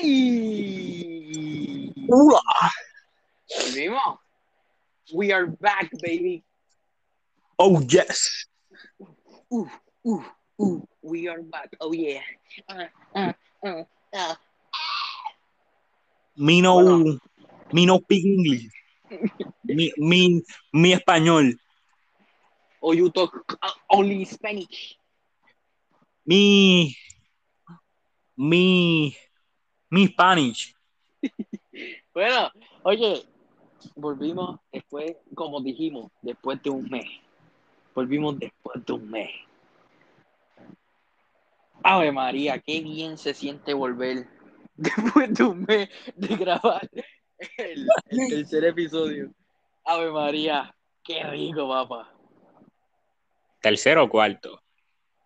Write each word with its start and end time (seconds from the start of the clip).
¡Ey! 0.00 1.92
¡Hola! 2.08 2.40
Volvimos. 3.50 4.18
We 5.14 5.32
are 5.32 5.46
back, 5.46 5.90
baby. 6.02 6.44
Oh, 7.58 7.80
yes. 7.88 8.46
Uh, 9.50 9.64
uh, 10.06 10.22
uh, 10.60 10.78
we 11.02 11.26
are 11.28 11.42
back. 11.42 11.70
Oh, 11.80 11.92
yeah. 11.92 12.20
Uh, 12.68 12.84
uh, 13.14 13.32
uh, 13.64 13.82
uh. 14.14 14.34
Me 16.36 16.60
no, 16.60 16.74
Bueno. 16.74 17.18
me 17.72 17.86
no 17.86 17.98
speak 17.98 18.24
English. 18.24 18.68
me, 19.64 19.92
me, 19.98 20.42
mi 20.72 20.92
español. 20.92 21.58
Oh, 22.80 22.92
you 22.92 23.10
talk 23.10 23.34
uh, 23.60 23.70
only 23.90 24.24
Spanish. 24.24 24.96
Me, 26.24 26.94
mi, 28.36 29.16
mi 29.90 30.06
Spanish. 30.06 30.74
Bueno, 32.12 32.50
oye, 32.82 33.22
volvimos 33.94 34.58
después, 34.72 35.16
como 35.36 35.60
dijimos, 35.60 36.10
después 36.20 36.60
de 36.64 36.70
un 36.70 36.90
mes. 36.90 37.06
Volvimos 37.94 38.36
después 38.40 38.84
de 38.84 38.92
un 38.92 39.08
mes. 39.08 39.30
Ave 41.84 42.10
María, 42.10 42.58
qué 42.58 42.80
bien 42.80 43.18
se 43.18 43.34
siente 43.34 43.72
volver 43.72 44.26
después 44.76 45.32
de 45.32 45.44
un 45.44 45.62
mes 45.62 45.88
de 46.16 46.36
grabar 46.36 46.90
el, 47.56 47.86
el 48.08 48.28
tercer 48.28 48.64
episodio. 48.64 49.30
Ave 49.84 50.10
María, 50.10 50.74
qué 51.04 51.22
rico, 51.22 51.68
papá. 51.68 52.12
Tercero 53.60 54.04
o 54.04 54.08
cuarto. 54.08 54.60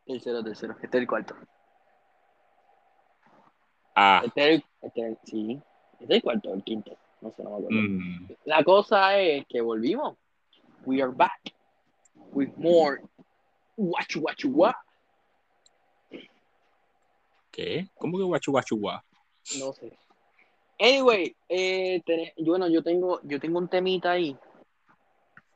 Tercero, 0.07 0.43
tercero. 0.43 0.75
Este 0.83 0.99
es 0.99 1.01
el 1.01 1.07
cuarto. 1.07 1.35
Ah, 3.95 4.23
Este 4.25 4.41
es 4.41 4.49
el, 4.49 4.65
este 4.83 5.19
sí. 5.25 5.61
Este 6.01 6.05
es 6.05 6.11
el 6.11 6.23
cuarto 6.23 6.51
o 6.51 6.55
el 6.55 6.63
quinto. 6.63 6.97
No 7.21 7.31
sé, 7.33 7.43
no 7.43 7.51
me 7.51 7.57
acuerdo. 7.57 7.81
mm, 7.81 8.33
La 8.45 8.65
cosa 8.65 9.19
es 9.19 9.45
que 9.47 9.61
volvimos. 9.61 10.17
We 10.85 11.03
are 11.03 11.13
back 11.13 11.41
with 12.33 12.51
more 12.57 13.03
what. 13.77 14.75
¿qué? 17.51 17.87
¿Cómo 17.97 18.19
que 18.19 18.25
guachu 18.25 18.51
guachu 18.51 18.77
gua? 18.79 19.05
No 19.59 19.73
sé. 19.73 19.93
Anyway, 20.81 21.37
eh, 21.49 22.03
bueno, 22.39 22.69
yo 22.69 22.83
tengo, 22.83 23.21
yo 23.23 23.39
tengo 23.39 23.59
un 23.59 23.69
temita 23.69 24.13
ahí. 24.13 24.37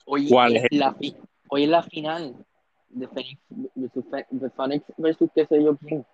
Hoy 0.04 0.28
¿Cuál 0.28 0.56
es 0.56 0.66
la 0.70 0.94
hoy 1.48 1.64
es 1.64 1.68
la 1.68 1.82
final 1.82 2.46
de 2.90 3.08
Phoenix, 3.08 3.40
versus 3.74 4.04
Fe- 4.08 4.26
de 4.30 4.50
Phoenix 4.50 4.84
versus 4.96 5.28
qué 5.34 5.46
sé 5.46 5.62
yo 5.64 5.76
quién. 5.78 6.06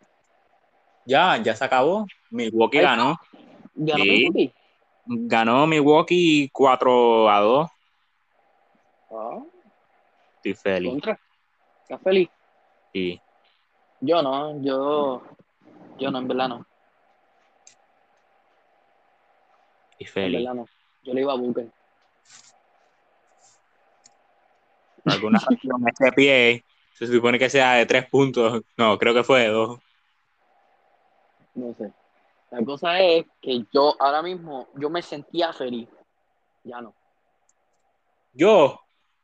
Ya, 1.05 1.37
ya 1.39 1.55
se 1.55 1.65
acabó. 1.65 2.07
Milwaukee 2.31 2.79
Ay, 2.79 2.85
ganó. 2.85 3.17
¿Ganó 3.75 4.05
Sí. 4.05 4.11
Milwaukee? 4.11 4.55
Ganó 5.05 5.67
Milwaukee 5.67 6.49
4 6.53 7.29
a 7.31 7.41
2. 7.41 7.71
Ah, 9.11 9.39
Estoy 10.37 10.55
feliz. 10.55 10.91
contra. 10.91 11.19
¿Estás 11.83 12.01
feliz? 12.03 12.29
Sí. 12.93 13.21
Yo 14.01 14.23
no, 14.23 14.61
yo, 14.63 15.23
yo 15.99 16.11
no, 16.11 16.19
en 16.19 16.29
verdad 16.29 16.49
no. 16.49 16.67
Estoy 19.99 20.07
En 20.07 20.13
feliz. 20.13 20.41
verdad 20.41 20.55
no. 20.55 20.67
Yo 21.05 21.15
le 21.15 21.21
iba 21.21 21.33
a 21.33 21.37
Booker. 21.37 21.69
Alguna 25.05 25.39
razón, 25.41 25.85
ese 25.89 26.13
pie 26.13 26.65
se 26.95 27.07
supone 27.09 27.39
que 27.39 27.51
sea 27.51 27.75
de 27.75 27.87
3 27.87 28.09
puntos. 28.09 28.63
No, 28.77 28.97
creo 28.99 29.13
que 29.15 29.25
fue 29.25 29.41
de 29.41 29.49
2. 29.49 29.81
No 31.55 31.75
sé. 31.75 31.93
La 32.51 32.65
cosa 32.65 33.01
es 33.01 33.25
que 33.41 33.65
yo 33.73 33.95
ahora 33.99 34.23
mismo, 34.23 34.69
yo 34.77 34.91
me 34.91 35.03
sentía 35.03 35.53
feliz. 35.53 35.89
Ya 36.65 36.81
no. 36.81 36.95
Yo, 38.35 38.81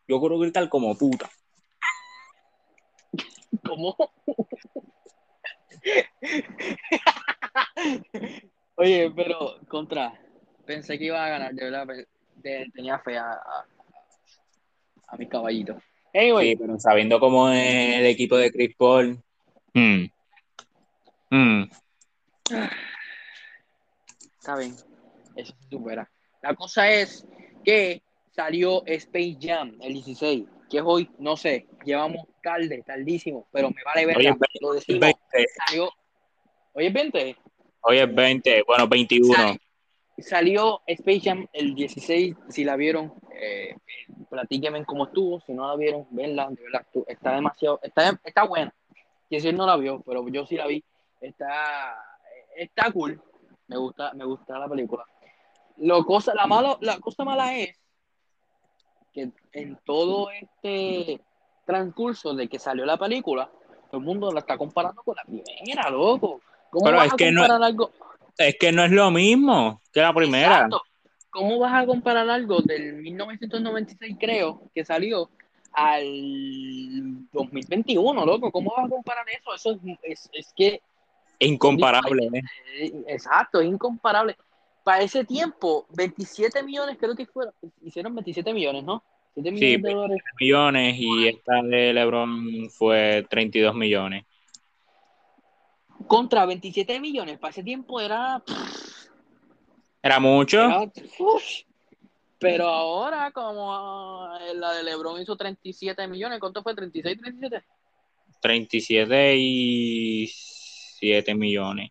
yo 0.06 0.20
quiero 0.20 0.38
gritar 0.38 0.68
como 0.68 0.96
puta. 0.96 1.28
¿Cómo? 3.64 3.96
Oye, 8.76 9.10
pero 9.14 9.56
contra, 9.68 10.12
pensé 10.66 10.98
que 10.98 11.06
iba 11.06 11.24
a 11.24 11.28
ganar, 11.28 11.54
de 11.54 11.64
verdad, 11.70 11.86
tenía 12.42 12.98
fe 12.98 13.16
a, 13.18 13.32
a, 13.32 13.66
a 15.08 15.16
mis 15.16 15.28
caballitos. 15.28 15.82
Anyway, 16.14 16.50
Sí, 16.50 16.56
pero 16.56 16.78
sabiendo 16.78 17.20
cómo 17.20 17.50
es 17.50 17.96
el 17.98 18.06
equipo 18.06 18.36
de 18.36 18.50
Chris 18.50 18.74
Paul. 18.76 19.22
hmm, 19.74 20.04
hmm, 21.30 21.62
está 24.38 24.56
bien, 24.56 24.74
eso 25.36 25.54
se 25.60 25.68
supera. 25.76 26.10
La 26.42 26.54
cosa 26.54 26.90
es 26.90 27.26
que 27.64 28.02
salió 28.30 28.84
Space 28.86 29.36
Jam 29.40 29.76
el 29.80 29.94
16, 29.94 30.44
que 30.70 30.78
es 30.78 30.82
hoy, 30.86 31.10
no 31.18 31.36
sé, 31.36 31.66
llevamos 31.84 32.26
tarde, 32.42 32.82
tardísimo, 32.86 33.48
pero 33.52 33.70
me 33.70 33.82
vale 33.84 34.02
Hoy 34.06 34.14
verla, 34.14 34.30
es 34.30 34.38
ve- 34.38 34.46
lo 34.60 34.74
es 34.74 34.80
decimos, 34.80 35.00
20. 35.32 35.48
salió, 35.66 35.90
hoy 36.74 36.86
es 36.86 36.92
20, 36.92 37.36
Hoy 37.80 37.98
es 37.98 38.14
20, 38.14 38.62
bueno, 38.66 38.88
21. 38.88 39.34
Sal- 39.34 39.60
Salió 40.20 40.80
Space 40.84 41.20
Jam 41.20 41.46
el 41.52 41.76
16, 41.76 42.34
si 42.48 42.64
la 42.64 42.74
vieron, 42.74 43.14
eh, 43.40 43.76
platíquenme 44.28 44.84
cómo 44.84 45.06
estuvo, 45.06 45.40
si 45.42 45.52
no 45.52 45.68
la 45.68 45.76
vieron, 45.76 46.08
venla, 46.10 46.48
de 46.50 46.60
verdad, 46.60 46.84
está 47.06 47.36
demasiado, 47.36 47.78
está, 47.84 48.18
está 48.24 48.42
buena. 48.42 48.74
Y 49.30 49.38
si 49.38 49.46
él 49.46 49.56
no 49.56 49.64
la 49.64 49.76
vio, 49.76 50.02
pero 50.04 50.26
yo 50.28 50.44
sí 50.44 50.56
la 50.56 50.66
vi, 50.66 50.82
está, 51.20 51.94
está 52.58 52.90
cool, 52.92 53.20
me 53.68 53.76
gusta, 53.76 54.12
me 54.14 54.24
gusta 54.24 54.58
la 54.58 54.68
película. 54.68 55.04
Lo 55.78 56.04
cosa, 56.04 56.34
la, 56.34 56.46
malo, 56.46 56.78
la 56.80 56.98
cosa 56.98 57.24
mala 57.24 57.56
es 57.56 57.76
que 59.12 59.30
en 59.52 59.78
todo 59.84 60.30
este 60.30 61.20
transcurso 61.64 62.34
de 62.34 62.48
que 62.48 62.58
salió 62.58 62.84
la 62.84 62.96
película, 62.96 63.50
todo 63.90 64.00
el 64.00 64.06
mundo 64.06 64.32
la 64.32 64.40
está 64.40 64.58
comparando 64.58 65.02
con 65.02 65.16
la 65.16 65.22
primera, 65.24 65.90
loco. 65.90 66.40
¿Cómo 66.70 66.84
Pero 66.84 66.96
vas 66.98 67.06
es 67.06 67.12
a 67.12 67.16
que 67.16 67.30
no- 67.30 67.44
algo? 67.44 67.90
Es 68.36 68.56
que 68.58 68.72
no 68.72 68.84
es 68.84 68.90
lo 68.90 69.10
mismo 69.10 69.80
que 69.92 70.00
la 70.00 70.12
primera. 70.12 70.54
Exacto. 70.56 70.82
¿Cómo 71.30 71.58
vas 71.58 71.82
a 71.82 71.86
comparar 71.86 72.28
algo 72.30 72.60
del 72.60 72.94
1996, 72.94 74.16
creo, 74.18 74.62
que 74.74 74.84
salió, 74.84 75.30
al 75.72 77.28
2021, 77.32 78.24
loco? 78.24 78.50
¿Cómo 78.50 78.72
vas 78.76 78.86
a 78.86 78.88
comparar 78.88 79.26
eso? 79.28 79.54
Eso 79.54 79.72
es, 79.72 79.98
es, 80.02 80.30
es 80.32 80.52
que, 80.56 80.80
Incomparable. 81.40 82.28
¿eh? 82.34 82.42
eh, 82.80 82.92
exacto, 83.08 83.62
incomparable. 83.62 84.36
Para 84.82 85.02
ese 85.02 85.24
tiempo, 85.24 85.86
27 85.96 86.62
millones, 86.62 86.96
creo 86.98 87.14
que 87.14 87.26
fueron, 87.26 87.54
hicieron 87.82 88.14
27 88.14 88.52
millones, 88.54 88.84
¿no? 88.84 89.02
7 89.34 89.50
millones 89.52 89.76
Sí, 89.76 89.82
de 89.82 89.92
dólares. 89.94 90.22
millones 90.40 90.94
y 90.98 91.28
esta 91.28 91.62
de 91.62 91.92
LeBron 91.92 92.70
fue 92.70 93.26
32 93.28 93.74
millones. 93.74 94.24
Contra 96.06 96.46
27 96.46 97.00
millones, 97.00 97.38
para 97.38 97.50
ese 97.50 97.62
tiempo 97.62 98.00
era... 98.00 98.42
¿Era 100.02 100.20
mucho? 100.20 100.60
era 100.64 100.80
uf. 101.18 101.42
pero 102.38 102.68
ahora, 102.68 103.30
como 103.32 104.28
eh, 104.40 104.54
la 104.54 104.72
de 104.72 104.84
LeBron 104.84 105.20
hizo 105.20 105.36
37 105.36 106.06
millones, 106.06 106.38
¿cuánto 106.40 106.62
fue? 106.62 106.74
¿36, 106.74 107.02
37? 107.20 107.64
37 108.40 109.34
y 109.36 110.26
7 110.98 111.34
millones. 111.34 111.90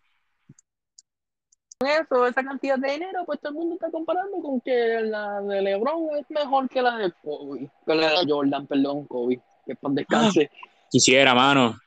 eso, 1.80 2.26
esa 2.26 2.44
cantidad 2.44 2.78
de 2.78 2.92
dinero, 2.92 3.24
pues 3.24 3.40
todo 3.40 3.52
el 3.52 3.58
mundo 3.58 3.74
está 3.74 3.90
comparando 3.90 4.40
con 4.40 4.60
que 4.60 5.00
la 5.02 5.40
de 5.40 5.62
LeBron 5.62 6.16
es 6.18 6.30
mejor 6.30 6.68
que 6.68 6.82
la 6.82 6.96
de 6.96 7.12
Kobe, 7.22 7.70
que 7.86 7.94
la 7.94 8.20
de 8.20 8.26
Jordan, 8.30 8.66
perdón, 8.66 9.06
Kobe, 9.06 9.40
que 9.66 9.74
para 9.74 9.94
descanse. 9.94 10.50
Quisiera, 10.90 11.34
mano. 11.34 11.78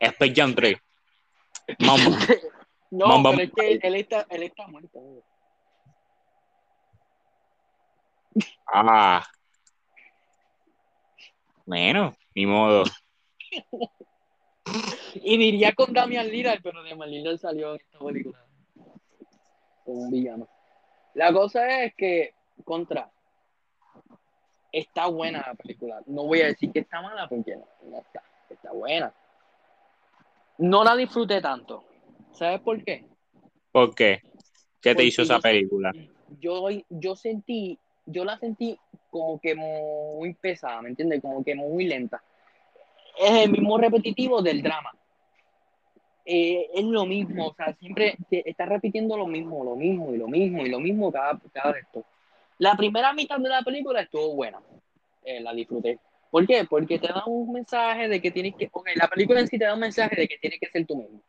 Space 0.00 0.34
Jam 0.34 0.54
3. 0.54 0.76
Mamba. 1.78 2.18
no, 2.90 3.06
Mamba. 3.06 3.30
pero 3.30 3.42
es 3.42 3.52
que 3.52 3.86
él 3.86 3.94
está, 3.96 4.26
él 4.28 4.42
está 4.42 4.66
muerto. 4.66 5.00
Ah. 8.72 9.24
Bueno, 11.66 12.14
ni 12.34 12.46
modo. 12.46 12.84
Y 15.14 15.36
diría 15.36 15.72
con 15.72 15.92
Damian 15.92 16.28
Lillard, 16.28 16.60
pero 16.62 16.82
Damian 16.82 17.10
Lillard 17.10 17.38
salió 17.38 17.74
en 17.74 17.80
esta 17.80 17.98
película 17.98 18.38
como 19.84 20.02
un 20.02 20.10
villano. 20.10 20.48
La 21.14 21.32
cosa 21.32 21.84
es 21.84 21.94
que, 21.94 22.34
contra, 22.64 23.10
está 24.72 25.06
buena 25.06 25.44
la 25.46 25.54
película. 25.54 26.02
No 26.06 26.24
voy 26.24 26.40
a 26.40 26.46
decir 26.46 26.72
que 26.72 26.80
está 26.80 27.00
mala 27.00 27.28
porque 27.28 27.56
no, 27.56 27.66
no 27.88 27.98
está. 27.98 28.22
Está 28.50 28.72
buena. 28.72 29.12
No 30.58 30.84
la 30.84 30.96
disfruté 30.96 31.40
tanto. 31.40 31.84
¿Sabes 32.32 32.60
por 32.60 32.82
qué? 32.84 33.04
¿Por 33.70 33.94
qué? 33.94 34.20
¿Qué 34.80 34.90
te 34.90 34.94
Porque 34.94 35.04
hizo 35.04 35.22
esa 35.22 35.36
yo- 35.36 35.42
película? 35.42 35.92
Yo, 36.40 36.66
yo 36.88 37.14
sentí, 37.14 37.78
yo 38.06 38.24
la 38.24 38.36
sentí 38.38 38.76
como 39.10 39.38
que 39.40 39.54
muy 39.54 40.34
pesada, 40.34 40.82
¿me 40.82 40.88
entiendes? 40.88 41.20
Como 41.22 41.44
que 41.44 41.54
muy 41.54 41.84
lenta. 41.84 42.22
Es 43.18 43.30
el 43.44 43.50
mismo 43.52 43.78
repetitivo 43.78 44.42
del 44.42 44.60
drama. 44.62 44.90
Eh, 46.24 46.70
es 46.74 46.84
lo 46.84 47.04
mismo, 47.04 47.48
o 47.48 47.54
sea, 47.54 47.74
siempre 47.74 48.16
está 48.30 48.64
repitiendo 48.64 49.16
lo 49.16 49.26
mismo, 49.26 49.62
lo 49.62 49.76
mismo 49.76 50.14
y 50.14 50.18
lo 50.18 50.26
mismo 50.26 50.64
y 50.64 50.70
lo 50.70 50.80
mismo 50.80 51.12
cada, 51.12 51.38
cada 51.52 51.78
esto. 51.78 52.04
La 52.58 52.76
primera 52.76 53.12
mitad 53.12 53.38
de 53.38 53.48
la 53.48 53.62
película 53.62 54.00
estuvo 54.00 54.34
buena, 54.34 54.60
eh, 55.24 55.40
la 55.40 55.52
disfruté. 55.52 55.98
¿Por 56.30 56.46
qué? 56.46 56.64
Porque 56.64 56.98
te 56.98 57.08
da 57.08 57.24
un 57.26 57.52
mensaje 57.52 58.08
de 58.08 58.20
que 58.20 58.30
tienes 58.30 58.54
que, 58.56 58.68
ok, 58.72 58.88
la 58.96 59.08
película 59.08 59.40
en 59.40 59.48
sí 59.48 59.58
te 59.58 59.66
da 59.66 59.74
un 59.74 59.80
mensaje 59.80 60.16
de 60.16 60.26
que 60.26 60.38
tienes 60.38 60.58
que 60.58 60.68
ser 60.68 60.86
tú 60.86 60.96
mismo. 60.96 61.20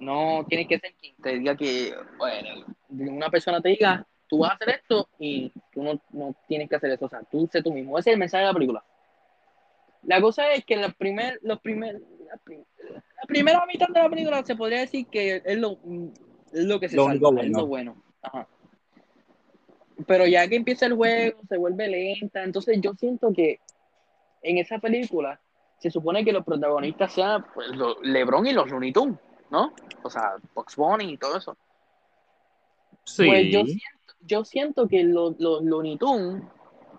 No 0.00 0.44
tienes 0.48 0.66
que 0.66 0.78
ser 0.78 0.92
quien 1.00 1.14
te 1.22 1.38
diga 1.38 1.56
que, 1.56 1.94
bueno, 2.18 2.66
una 2.90 3.30
persona 3.30 3.60
te 3.60 3.70
diga, 3.70 4.06
tú 4.28 4.38
vas 4.38 4.50
a 4.50 4.54
hacer 4.54 4.70
esto 4.70 5.08
y 5.18 5.52
tú 5.72 5.82
no, 5.82 6.00
no 6.10 6.34
tienes 6.48 6.68
que 6.68 6.76
hacer 6.76 6.90
eso, 6.90 7.06
o 7.06 7.08
sea, 7.08 7.22
tú 7.30 7.48
sé 7.50 7.62
tú 7.62 7.72
mismo. 7.72 7.98
Ese 7.98 8.10
es 8.10 8.14
el 8.14 8.20
mensaje 8.20 8.42
de 8.42 8.48
la 8.48 8.54
película. 8.54 8.84
La 10.06 10.20
cosa 10.20 10.52
es 10.52 10.64
que 10.64 10.76
la, 10.76 10.90
primer, 10.90 11.38
los 11.42 11.60
primer, 11.60 12.00
la, 12.28 12.36
prim- 12.38 12.64
la 12.90 13.26
primera 13.26 13.64
mitad 13.66 13.88
de 13.88 14.00
la 14.00 14.08
película 14.10 14.44
se 14.44 14.56
podría 14.56 14.80
decir 14.80 15.06
que 15.06 15.42
es 15.44 15.58
lo, 15.58 15.78
es 16.52 16.64
lo 16.64 16.78
que 16.78 16.88
se 16.88 16.96
Lo 16.96 17.06
salva, 17.06 17.40
es 17.40 17.50
lo 17.50 17.66
bueno. 17.66 18.02
Ajá. 18.22 18.46
Pero 20.06 20.26
ya 20.26 20.48
que 20.48 20.56
empieza 20.56 20.86
el 20.86 20.94
juego, 20.94 21.40
se 21.48 21.56
vuelve 21.56 21.88
lenta. 21.88 22.42
Entonces 22.42 22.78
yo 22.80 22.94
siento 22.94 23.32
que 23.32 23.60
en 24.42 24.58
esa 24.58 24.78
película 24.78 25.40
se 25.78 25.90
supone 25.90 26.24
que 26.24 26.32
los 26.32 26.44
protagonistas 26.44 27.12
sean 27.12 27.44
pues, 27.54 27.68
los 27.70 27.96
LeBron 28.02 28.46
y 28.46 28.52
los 28.52 28.70
Looney 28.70 28.92
Tunes, 28.92 29.18
¿no? 29.50 29.72
O 30.02 30.10
sea, 30.10 30.36
Box 30.54 30.76
Bunny 30.76 31.12
y 31.12 31.16
todo 31.16 31.38
eso. 31.38 31.56
Sí. 33.04 33.26
Pues 33.26 33.52
yo 33.52 33.64
siento, 33.64 34.14
yo 34.20 34.44
siento 34.44 34.88
que 34.88 35.04
los, 35.04 35.38
los 35.38 35.62
Looney 35.62 35.96
Tunes 35.96 36.42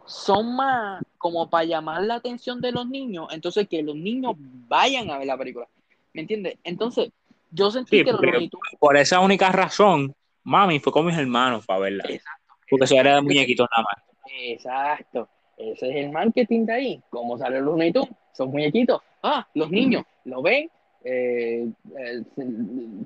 son 0.06 0.56
más 0.56 1.04
como 1.18 1.50
para 1.50 1.66
llamar 1.66 2.04
la 2.04 2.16
atención 2.16 2.62
de 2.62 2.72
los 2.72 2.88
niños, 2.88 3.28
entonces 3.32 3.68
que 3.68 3.82
los 3.82 3.96
niños 3.96 4.36
vayan 4.38 5.10
a 5.10 5.18
ver 5.18 5.28
la 5.28 5.38
película. 5.38 5.68
¿Me 6.14 6.22
entiendes? 6.22 6.58
Entonces, 6.64 7.12
yo 7.52 7.72
sentí 7.72 8.00
Sí, 8.00 8.06
que 8.06 8.12
los 8.12 8.22
Tunes. 8.22 8.52
Por 8.80 8.98
esa 8.98 9.20
única 9.20 9.52
razón, 9.52 10.14
mami 10.44 10.80
fue 10.80 10.94
con 10.94 11.06
mis 11.06 11.18
hermanos 11.18 11.66
para 11.66 11.80
verla. 11.80 12.04
Exacto. 12.08 12.56
Porque 12.70 12.86
eso 12.86 12.96
era 12.96 13.16
de 13.16 13.22
muñequitos 13.22 13.68
nada 13.72 13.84
más. 13.84 14.04
Exacto. 14.42 15.28
Ese 15.58 15.90
es 15.90 15.96
el 16.06 16.12
marketing 16.12 16.66
de 16.66 16.74
ahí. 16.74 17.02
Como 17.10 17.38
sale 17.38 17.58
los 17.58 17.66
Looney 17.66 17.92
Tunes, 17.92 18.12
son 18.34 18.50
muñequitos. 18.52 19.02
Ah, 19.24 19.48
los 19.54 19.72
niños 19.72 20.04
lo 20.26 20.42
ven, 20.42 20.70
eh, 21.04 21.68
eh, 21.98 22.24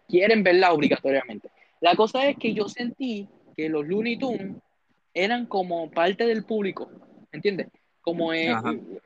quieren 0.07 0.43
verla 0.43 0.73
obligatoriamente. 0.73 1.49
La 1.81 1.95
cosa 1.95 2.27
es 2.27 2.37
que 2.37 2.53
yo 2.53 2.67
sentí 2.67 3.27
que 3.55 3.69
los 3.69 3.85
Looney 3.87 4.17
Tunes 4.17 4.55
eran 5.23 5.45
como 5.45 5.89
parte 5.91 6.25
del 6.25 6.43
público, 6.45 6.89
¿entiendes? 7.31 7.67
Como 8.01 8.31
eh, 8.33 8.53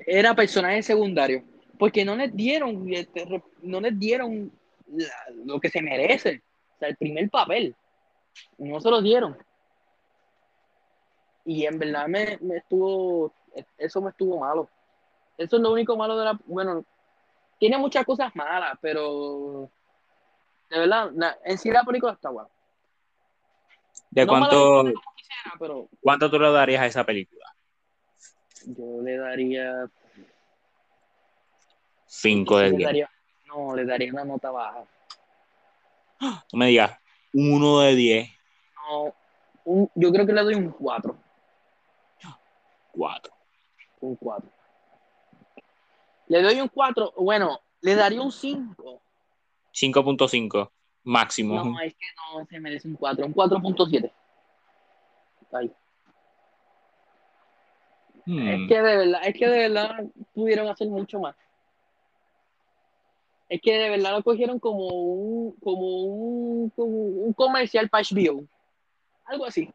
era 0.06 0.34
personaje 0.36 0.82
secundario, 0.84 1.44
porque 1.80 2.06
no 2.06 2.16
les 2.16 2.36
dieron, 2.36 2.92
este, 2.94 3.26
no 3.62 3.82
les 3.82 3.98
dieron 4.00 4.52
la- 4.88 5.34
lo 5.46 5.60
que 5.60 5.70
se 5.70 5.82
merecen, 5.82 6.42
o 6.76 6.80
sea, 6.80 6.90
el 6.90 6.96
primer 6.98 7.30
papel, 7.30 7.76
no 8.58 8.80
se 8.80 8.90
lo 8.90 9.02
dieron. 9.02 9.38
Y 11.46 11.66
en 11.66 11.78
verdad 11.80 12.08
me, 12.08 12.38
me 12.42 12.58
estuvo, 12.58 13.34
eso 13.78 14.02
me 14.02 14.12
estuvo 14.12 14.40
malo. 14.40 14.70
Eso 15.38 15.56
es 15.58 15.62
lo 15.62 15.74
único 15.74 15.98
malo 15.98 16.18
de 16.18 16.26
la, 16.26 16.40
bueno, 16.46 16.86
tiene 17.60 17.78
muchas 17.78 18.06
cosas 18.06 18.34
malas, 18.36 18.78
pero 18.82 19.70
de 20.70 20.80
verdad, 20.80 21.12
la- 21.16 21.38
en 21.44 21.58
sí 21.58 21.70
la 21.72 21.84
película 21.84 22.14
está 22.14 22.30
buena. 22.30 22.50
¿De 24.14 24.26
No 24.26 24.32
cuánto, 24.32 24.84
quisiera, 25.16 25.54
pero 25.60 25.90
cuánto 26.00 26.30
tú 26.30 26.38
le 26.40 26.52
darías 26.52 26.82
a 26.84 26.86
esa 26.86 27.04
película? 27.04 27.46
yo 28.66 29.02
le 29.02 29.18
daría, 29.18 29.90
5 32.06 32.58
de 32.60 32.70
le 32.70 32.78
10. 32.78 32.84
daría, 32.88 33.10
no, 33.48 33.76
le 33.76 33.86
daría 33.86 34.12
una 34.14 34.24
nota 34.24 34.52
baja. 34.52 34.86
No 36.22 36.40
me 36.60 36.68
digas 36.68 36.98
1 37.34 37.80
de 37.82 37.96
10, 37.96 38.30
No, 38.88 39.16
un- 39.66 39.90
yo 39.96 40.12
creo 40.12 40.26
que 40.28 40.34
le 40.34 40.44
doy 40.44 40.54
un 40.56 40.70
4, 40.72 41.18
4. 42.92 43.34
un 44.02 44.16
4. 44.16 44.50
Le 46.28 46.42
doy 46.42 46.62
un 46.62 46.68
4, 46.70 47.14
bueno, 47.18 47.60
le 47.82 47.96
daría 47.96 48.22
un 48.22 48.32
5. 48.32 49.02
5.5 49.72 50.72
máximo. 51.04 51.64
No, 51.64 51.80
es 51.82 51.94
que 51.94 52.06
no 52.18 52.46
se 52.46 52.60
merece 52.60 52.88
un 52.88 52.96
4, 52.96 53.26
un 53.26 53.34
4.7. 53.34 54.12
Ahí. 55.52 55.72
Hmm. 58.26 58.48
Es 58.48 58.68
que 58.68 58.82
de 58.82 58.98
verdad, 58.98 59.22
es 59.26 59.34
que 59.36 59.48
de 59.48 59.60
verdad 59.70 60.06
pudieron 60.34 60.68
hacer 60.68 60.88
mucho 60.88 61.20
más. 61.20 61.36
Es 63.50 63.62
que 63.62 63.74
de 63.78 63.90
verdad 63.90 64.14
lo 64.14 64.24
cogieron 64.24 64.60
como 64.60 64.88
un, 64.88 65.52
como 65.58 66.04
un, 66.04 66.70
como 66.72 66.88
un 66.88 67.34
comercial 67.34 67.90
para 67.90 68.04
HBO. 68.04 68.48
Algo 69.26 69.46
así. 69.46 69.70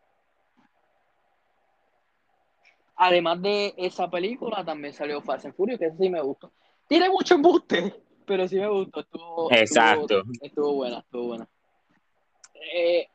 Además 2.97 3.41
de 3.41 3.75
esa 3.77 4.11
película, 4.11 4.65
también 4.65 4.93
salió 4.93 5.21
Fast 5.23 5.47
and 5.47 5.55
Furious, 5.55 5.79
que 5.79 5.87
eso 5.87 5.97
sí 6.01 6.11
me 6.11 6.21
gustó. 6.21 6.51
Tiene 6.89 7.09
mucho 7.09 7.37
embuste, 7.37 7.95
pero 8.29 8.47
sí 8.47 8.57
me 8.57 8.69
gustó. 8.69 9.01
Estuvo, 9.01 9.53
Exacto. 9.53 10.19
Estuvo, 10.19 10.33
estuvo 10.43 10.75
buena, 10.75 10.99
estuvo 10.99 11.25
buena. 11.25 11.49
Eh, 12.75 13.09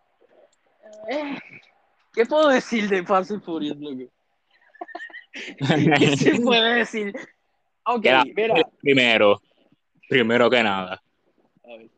eh, 1.09 1.37
¿Qué 2.13 2.25
puedo 2.25 2.49
decir 2.49 2.89
de 2.89 3.05
Fast 3.05 3.31
and 3.31 3.43
Furious, 3.43 3.77
loco? 3.77 4.11
¿Qué 5.99 6.17
se 6.17 6.35
puede 6.41 6.79
decir? 6.79 7.13
Ok, 7.85 8.05
mira. 8.35 8.55
Primero, 8.81 9.41
primero 10.09 10.49
que 10.49 10.63
nada, 10.63 11.01
A 11.63 11.67
ver. 11.77 11.89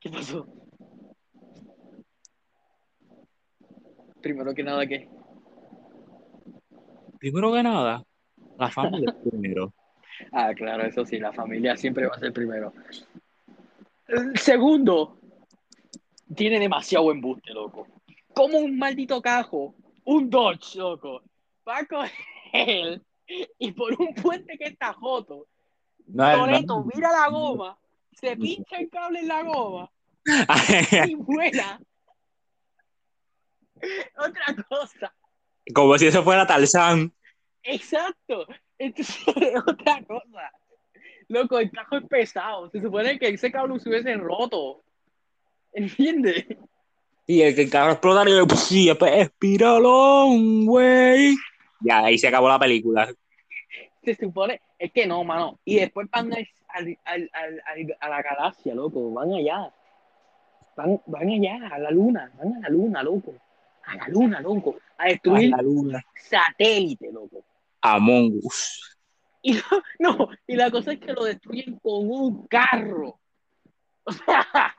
¿Qué 0.00 0.10
pasó? 0.10 0.46
Primero 4.22 4.54
que 4.54 4.62
nada, 4.62 4.86
¿qué? 4.86 5.08
primero 7.20 7.52
que 7.52 7.62
nada, 7.62 8.02
la 8.60 8.70
familia 8.70 9.10
es 9.10 9.16
primero. 9.30 9.72
Ah, 10.32 10.52
claro, 10.54 10.84
eso 10.84 11.04
sí, 11.06 11.18
la 11.18 11.32
familia 11.32 11.76
siempre 11.76 12.06
va 12.06 12.14
a 12.14 12.18
ser 12.20 12.32
primero. 12.32 12.72
El 14.06 14.36
segundo, 14.38 15.18
tiene 16.34 16.58
demasiado 16.60 17.10
embuste, 17.10 17.52
loco. 17.54 17.86
Como 18.34 18.58
un 18.58 18.78
maldito 18.78 19.20
cajo, 19.22 19.74
un 20.04 20.28
Dodge, 20.28 20.76
loco, 20.76 21.22
va 21.66 21.78
a 21.78 21.86
coger 21.86 23.00
y 23.58 23.72
por 23.72 23.92
un 24.00 24.14
puente 24.14 24.58
que 24.58 24.64
está 24.64 24.92
joto, 24.92 25.46
No, 26.06 26.28
es- 26.30 26.38
no 26.38 26.44
Toreto 26.44 26.84
mira 26.94 27.10
la 27.12 27.28
goma, 27.30 27.78
se 28.12 28.36
pincha 28.36 28.76
el 28.78 28.90
cable 28.90 29.20
en 29.20 29.28
la 29.28 29.42
goma 29.42 29.90
y 31.08 31.14
vuela. 31.14 31.80
Otra 34.18 34.64
cosa. 34.68 35.14
como 35.74 35.96
si 35.96 36.06
eso 36.08 36.22
fuera 36.22 36.46
Tarzán. 36.46 37.12
Exacto. 37.62 38.46
Entonces, 38.78 39.24
otra 39.66 40.02
cosa. 40.04 40.50
Loco, 41.28 41.58
el 41.58 41.70
cajo 41.70 41.96
es 41.98 42.04
pesado. 42.04 42.70
Se 42.70 42.80
supone 42.80 43.18
que 43.18 43.28
ese 43.28 43.52
cable 43.52 43.78
se 43.80 43.88
hubiese 43.88 44.14
roto. 44.16 44.82
¿Entiendes? 45.72 46.46
Y 47.26 47.42
el 47.42 47.54
que 47.54 47.62
el 47.62 47.70
carro 47.70 47.92
explota 47.92 48.28
y 48.28 48.32
yo, 48.36 48.46
pues 48.46 48.60
sí, 48.60 48.88
es 48.88 48.96
espiralón, 49.00 50.66
güey. 50.66 51.36
Ya, 51.80 52.04
ahí 52.04 52.18
se 52.18 52.26
acabó 52.28 52.48
la 52.48 52.58
película. 52.58 53.08
Se 54.04 54.14
supone. 54.16 54.60
Es 54.78 54.90
que 54.92 55.06
no, 55.06 55.22
mano. 55.22 55.60
Y 55.64 55.76
después 55.76 56.08
van 56.10 56.32
al, 56.32 56.48
al- 57.04 57.30
al- 57.32 57.96
a 58.00 58.08
la 58.08 58.22
galaxia, 58.22 58.74
loco. 58.74 59.12
Van 59.12 59.32
allá. 59.32 59.72
Van, 60.76 61.00
van 61.06 61.28
allá, 61.28 61.68
a 61.72 61.78
la 61.78 61.90
luna. 61.92 62.32
Van 62.38 62.54
a 62.56 62.60
la 62.60 62.68
luna, 62.70 63.02
loco. 63.02 63.34
A 63.84 63.94
la 63.96 64.08
luna, 64.08 64.40
loco. 64.40 64.76
A 64.98 65.06
destruir 65.06 65.50
la 65.50 65.62
luna. 65.62 66.04
satélite, 66.16 67.12
loco. 67.12 67.44
Among 67.82 68.40
Us. 68.42 68.98
Y 69.42 69.54
lo- 69.54 69.62
no, 69.98 70.28
y 70.46 70.56
la 70.56 70.70
cosa 70.70 70.92
es 70.92 71.00
que 71.00 71.12
lo 71.12 71.24
destruyen 71.24 71.78
con 71.80 72.10
un 72.10 72.46
carro. 72.46 73.16
O 74.02 74.12
sea, 74.12 74.74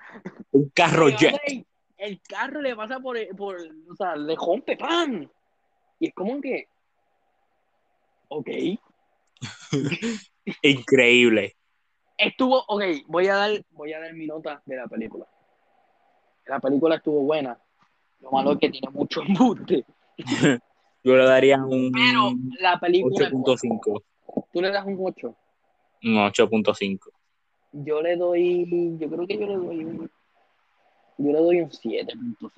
Un 0.51 0.69
carro 0.71 1.07
jet. 1.09 1.39
el, 1.45 1.65
el 1.97 2.21
carro 2.23 2.59
le 2.59 2.75
pasa 2.75 2.99
por, 2.99 3.15
por, 3.37 3.55
o 3.89 3.95
sea, 3.95 4.15
le 4.15 4.35
rompe 4.35 4.75
pan. 4.75 5.31
Y 5.99 6.07
es 6.07 6.13
como 6.13 6.41
que, 6.41 6.67
ok, 8.27 8.49
Increíble. 10.63 11.55
estuvo, 12.17 12.63
ok, 12.67 12.83
voy 13.07 13.27
a 13.27 13.35
dar, 13.35 13.65
voy 13.69 13.93
a 13.93 13.99
dar 13.99 14.13
mi 14.13 14.25
nota 14.25 14.61
de 14.65 14.75
la 14.75 14.87
película. 14.87 15.25
La 16.47 16.59
película 16.59 16.95
estuvo 16.95 17.21
buena. 17.21 17.57
Lo 18.19 18.31
malo 18.31 18.53
es 18.53 18.59
que 18.59 18.69
tiene 18.69 18.89
mucho 18.89 19.21
embuste. 19.21 19.85
Yo 21.03 21.15
le 21.15 21.25
daría 21.25 21.57
un 21.57 21.91
Pero 21.91 22.31
la 22.59 22.79
película 22.79 23.25
es 23.27 23.31
buena. 23.31 23.45
8.5. 23.45 24.03
Tú 24.53 24.61
le 24.61 24.71
das 24.71 24.85
un 24.85 24.97
8. 24.99 25.35
Un 26.03 26.15
8.5. 26.17 27.11
Yo 27.73 28.01
le 28.01 28.15
doy, 28.17 28.97
yo 28.99 29.09
creo 29.09 29.25
que 29.27 29.37
yo 29.37 29.47
le 29.47 29.55
doy 29.55 29.83
un, 29.85 30.11
yo 31.17 31.31
le 31.31 31.39
doy 31.39 31.61
un 31.61 31.69
7.5. 31.69 32.51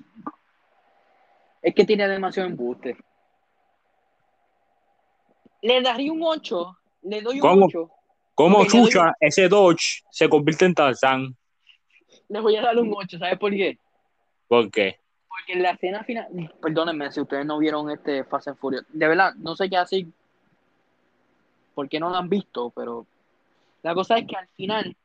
Es 1.62 1.74
que 1.74 1.84
tiene 1.84 2.06
demasiado 2.08 2.48
embuste. 2.48 2.96
Le 5.62 5.80
daría 5.80 6.12
un 6.12 6.20
8, 6.22 6.76
le 7.02 7.22
doy 7.22 7.36
un 7.36 7.40
¿Cómo? 7.40 7.66
8. 7.66 7.90
Como 8.34 8.58
Ok, 8.58 8.64
le 8.64 8.68
doy- 8.80 8.84
chucha, 8.90 9.14
ese 9.20 9.48
Dodge 9.48 10.02
se 10.10 10.28
convierte 10.28 10.64
en 10.66 10.74
Tarzán. 10.74 11.36
Les 12.28 12.42
voy 12.42 12.56
a 12.56 12.62
dar 12.62 12.76
un 12.78 12.92
8, 12.94 13.18
¿sabes 13.18 13.38
por 13.38 13.50
qué? 13.52 13.78
¿Por 14.48 14.70
qué? 14.70 14.98
Porque 15.36 15.54
en 15.54 15.62
la 15.62 15.70
escena 15.70 16.04
final, 16.04 16.28
perdónenme 16.62 17.10
si 17.10 17.20
ustedes 17.20 17.44
no 17.44 17.58
vieron 17.58 17.90
este 17.90 18.22
Fast 18.22 18.48
and 18.48 18.56
Furious, 18.56 18.84
de 18.88 19.08
verdad, 19.08 19.34
no 19.34 19.56
sé 19.56 19.68
qué 19.68 19.76
hacer, 19.76 20.04
porque 21.74 21.98
no 21.98 22.08
lo 22.08 22.16
han 22.16 22.28
visto, 22.28 22.70
pero 22.70 23.04
la 23.82 23.94
cosa 23.94 24.16
es 24.16 24.28
que 24.28 24.36
al 24.36 24.46
final 24.48 24.96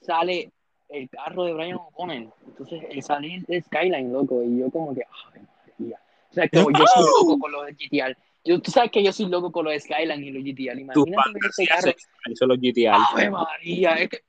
sale 0.00 0.50
el 0.88 1.10
carro 1.10 1.44
de 1.44 1.52
Brian 1.52 1.76
O'Connor, 1.76 2.32
entonces 2.46 2.82
él 2.88 3.02
sale 3.02 3.44
el 3.46 3.62
Skyline, 3.62 4.10
loco, 4.10 4.42
y 4.42 4.58
yo 4.58 4.70
como 4.70 4.94
que, 4.94 5.02
ay, 5.34 5.42
María. 5.78 6.00
O 6.30 6.34
sea, 6.34 6.48
que 6.48 6.58
yo 6.58 6.86
soy 6.94 7.04
loco 7.04 7.38
con 7.38 7.52
los 7.52 7.66
de 7.66 7.72
GTR. 7.74 8.16
Yo, 8.42 8.60
tú 8.60 8.70
sabes 8.70 8.90
que 8.90 9.02
yo 9.02 9.12
soy 9.12 9.26
loco 9.26 9.52
con 9.52 9.66
los 9.66 9.82
Skyline 9.82 10.24
y 10.24 10.30
los 10.30 10.42
GTR. 10.42 10.78
Imagínate 10.80 11.30
ver 11.34 11.50
ese 11.50 11.66
carro. 11.66 11.92
Eso 12.24 12.46
los 12.46 12.58
GTR. 12.58 12.96
¡Ave 13.12 13.30
María! 13.30 13.94
Es 13.96 14.08
que... 14.08 14.20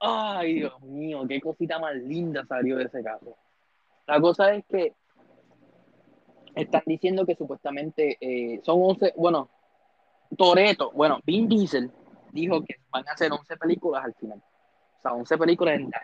Ay, 0.00 0.54
Dios 0.54 0.80
mío, 0.82 1.24
qué 1.28 1.40
cosita 1.40 1.78
más 1.78 1.94
linda 1.96 2.44
salió 2.46 2.76
de 2.76 2.84
ese 2.84 3.02
carro. 3.02 3.36
La 4.06 4.20
cosa 4.20 4.54
es 4.54 4.64
que 4.66 4.94
están 6.54 6.82
diciendo 6.86 7.26
que 7.26 7.34
supuestamente 7.34 8.16
eh, 8.20 8.60
son 8.64 8.80
11, 8.80 9.14
bueno, 9.16 9.48
Toreto, 10.36 10.90
bueno, 10.92 11.20
Vin 11.24 11.48
Diesel 11.48 11.90
dijo 12.32 12.62
que 12.62 12.76
van 12.90 13.08
a 13.08 13.12
hacer 13.12 13.32
11 13.32 13.56
películas 13.56 14.04
al 14.04 14.14
final. 14.14 14.42
O 14.98 15.00
sea, 15.00 15.12
11 15.12 15.38
películas 15.38 15.74
en 15.76 15.90
la. 15.90 16.02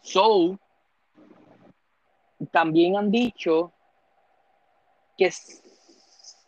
So, 0.00 0.58
también 2.50 2.96
han 2.96 3.10
dicho 3.10 3.72
que 5.16 5.26
es, 5.26 5.62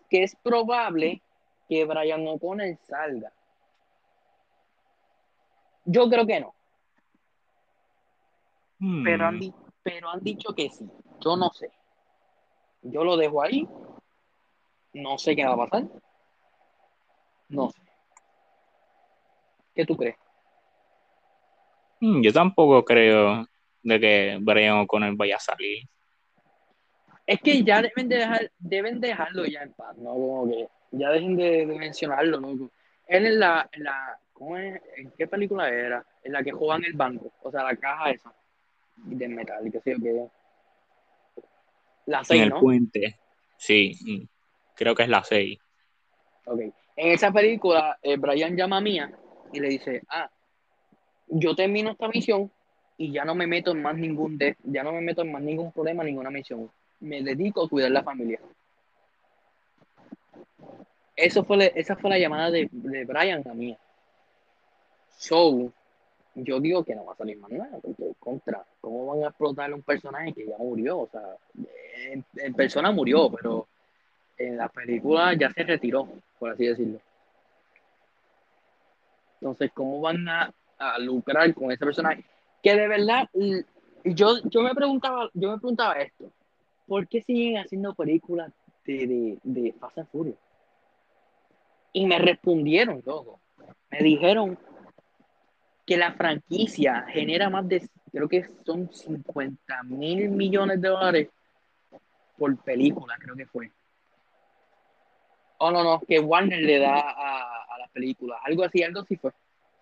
que 0.08 0.22
es 0.22 0.36
probable 0.36 1.22
que 1.68 1.84
Brian 1.84 2.26
O'Connor 2.26 2.76
salga. 2.88 3.32
Yo 5.92 6.08
creo 6.08 6.26
que 6.26 6.40
no, 6.40 6.54
Hmm. 8.78 9.04
pero 9.04 9.26
han, 9.26 9.38
di- 9.38 9.52
pero 9.82 10.08
han 10.08 10.20
dicho 10.20 10.54
que 10.54 10.70
sí. 10.70 10.88
Yo 11.20 11.36
no 11.36 11.50
sé. 11.50 11.70
Yo 12.82 13.04
lo 13.04 13.16
dejo 13.16 13.42
ahí. 13.42 13.68
No 14.94 15.18
sé 15.18 15.36
qué 15.36 15.44
va 15.44 15.52
a 15.52 15.56
pasar. 15.68 15.84
No 17.48 17.68
sé. 17.70 17.80
¿Qué 19.74 19.84
tú 19.84 19.96
crees? 19.96 20.16
Hmm, 22.00 22.22
Yo 22.22 22.32
tampoco 22.32 22.84
creo 22.84 23.46
de 23.82 24.00
que 24.00 24.38
Brian 24.40 24.78
O'Connor 24.78 25.14
vaya 25.16 25.36
a 25.36 25.40
salir. 25.40 25.86
Es 27.26 27.40
que 27.42 27.62
ya 27.62 27.82
deben 27.82 28.08
de 28.08 28.16
dejar, 28.16 28.50
deben 28.58 29.00
dejarlo 29.00 29.44
ya 29.44 29.62
en 29.62 29.72
paz, 29.74 29.96
¿no? 29.98 30.10
Como 30.14 30.48
que 30.48 30.68
ya 30.92 31.10
dejen 31.10 31.36
de, 31.36 31.66
de 31.66 31.78
mencionarlo, 31.78 32.40
loco. 32.40 32.70
Él 33.06 33.26
en 33.26 33.40
la, 33.40 33.68
en 33.72 33.84
la, 33.84 34.18
¿cómo 34.40 34.56
es? 34.56 34.80
¿En 34.96 35.10
qué 35.18 35.26
película 35.28 35.68
era? 35.68 36.02
En 36.24 36.32
la 36.32 36.42
que 36.42 36.50
juegan 36.50 36.82
el 36.82 36.94
banco, 36.94 37.30
o 37.42 37.50
sea, 37.50 37.62
la 37.62 37.76
caja 37.76 38.10
esa 38.10 38.32
de 38.96 39.28
metal, 39.28 39.66
y 39.66 39.70
qué 39.70 39.80
sé 39.80 39.92
yo 39.92 39.98
qué. 40.02 40.26
La 42.06 42.20
En 42.20 42.24
6, 42.24 42.42
el 42.44 42.48
¿no? 42.48 42.60
puente. 42.60 43.18
Sí, 43.58 43.92
hmm, 44.02 44.26
creo 44.74 44.94
que 44.94 45.02
es 45.02 45.08
la 45.10 45.22
6. 45.22 45.58
Ok. 46.46 46.60
En 46.96 47.12
esa 47.12 47.30
película, 47.30 47.98
eh, 48.02 48.16
Brian 48.16 48.56
llama 48.56 48.78
a 48.78 48.80
Mía 48.80 49.12
y 49.52 49.60
le 49.60 49.68
dice, 49.68 50.02
ah, 50.08 50.30
yo 51.28 51.54
termino 51.54 51.90
esta 51.90 52.08
misión 52.08 52.50
y 52.96 53.12
ya 53.12 53.24
no 53.26 53.34
me 53.34 53.46
meto 53.46 53.72
en 53.72 53.82
más 53.82 53.94
ningún 53.96 54.38
de, 54.38 54.56
ya 54.64 54.82
no 54.82 54.92
me 54.92 55.02
meto 55.02 55.20
en 55.22 55.32
más 55.32 55.42
ningún 55.42 55.70
problema, 55.70 56.02
ninguna 56.02 56.30
misión. 56.30 56.70
Me 57.00 57.22
dedico 57.22 57.64
a 57.64 57.68
cuidar 57.68 57.90
la 57.90 58.02
familia. 58.02 58.40
Eso 61.14 61.44
fue, 61.44 61.56
le- 61.58 61.72
esa 61.74 61.94
fue 61.96 62.08
la 62.10 62.18
llamada 62.18 62.50
de, 62.50 62.68
de 62.72 63.04
Brian 63.04 63.46
a 63.46 63.52
Mía. 63.54 63.78
So, 65.20 65.70
yo 66.34 66.60
digo 66.60 66.82
que 66.82 66.94
no 66.94 67.04
va 67.04 67.12
a 67.12 67.16
salir 67.16 67.36
más 67.36 67.50
nada, 67.50 67.78
porque 67.82 68.14
contra, 68.18 68.64
¿cómo 68.80 69.04
van 69.04 69.24
a 69.24 69.28
explotar 69.28 69.70
un 69.74 69.82
personaje 69.82 70.32
que 70.32 70.46
ya 70.46 70.56
murió? 70.56 71.00
O 71.00 71.08
sea, 71.08 71.36
en, 72.06 72.24
en 72.36 72.54
persona 72.54 72.90
murió, 72.90 73.30
pero 73.30 73.68
en 74.38 74.56
la 74.56 74.70
película 74.70 75.34
ya 75.34 75.50
se 75.50 75.62
retiró, 75.62 76.08
por 76.38 76.52
así 76.52 76.64
decirlo. 76.64 77.00
Entonces, 79.42 79.70
¿cómo 79.74 80.00
van 80.00 80.26
a, 80.26 80.54
a 80.78 80.98
lucrar 80.98 81.52
con 81.52 81.70
ese 81.70 81.84
personaje? 81.84 82.24
Que 82.62 82.74
de 82.74 82.88
verdad, 82.88 83.28
yo, 84.04 84.38
yo 84.44 84.62
me 84.62 84.74
preguntaba, 84.74 85.28
yo 85.34 85.50
me 85.50 85.58
preguntaba 85.58 86.00
esto, 86.00 86.32
¿por 86.86 87.06
qué 87.06 87.20
siguen 87.20 87.58
haciendo 87.58 87.92
películas 87.92 88.50
de, 88.86 89.06
de, 89.06 89.38
de 89.42 89.72
Fast 89.74 89.98
and 89.98 90.08
Furious? 90.08 90.38
Y 91.92 92.06
me 92.06 92.18
respondieron, 92.18 93.02
loco. 93.04 93.38
Me 93.90 93.98
dijeron 93.98 94.56
que 95.90 95.96
la 95.96 96.12
franquicia 96.12 97.04
genera 97.08 97.50
más 97.50 97.66
de, 97.66 97.84
creo 98.12 98.28
que 98.28 98.48
son 98.64 98.88
50 98.92 99.82
mil 99.82 100.30
millones 100.30 100.80
de 100.80 100.88
dólares 100.88 101.28
por 102.38 102.56
película, 102.58 103.16
creo 103.18 103.34
que 103.34 103.44
fue. 103.44 103.72
Oh, 105.58 105.72
no, 105.72 105.82
no, 105.82 106.00
que 106.06 106.20
Warner 106.20 106.62
le 106.62 106.78
da 106.78 107.00
a, 107.00 107.64
a 107.74 107.78
las 107.80 107.90
películas. 107.90 108.38
Algo 108.44 108.62
así, 108.62 108.84
algo 108.84 109.00
así 109.00 109.16
fue. 109.16 109.32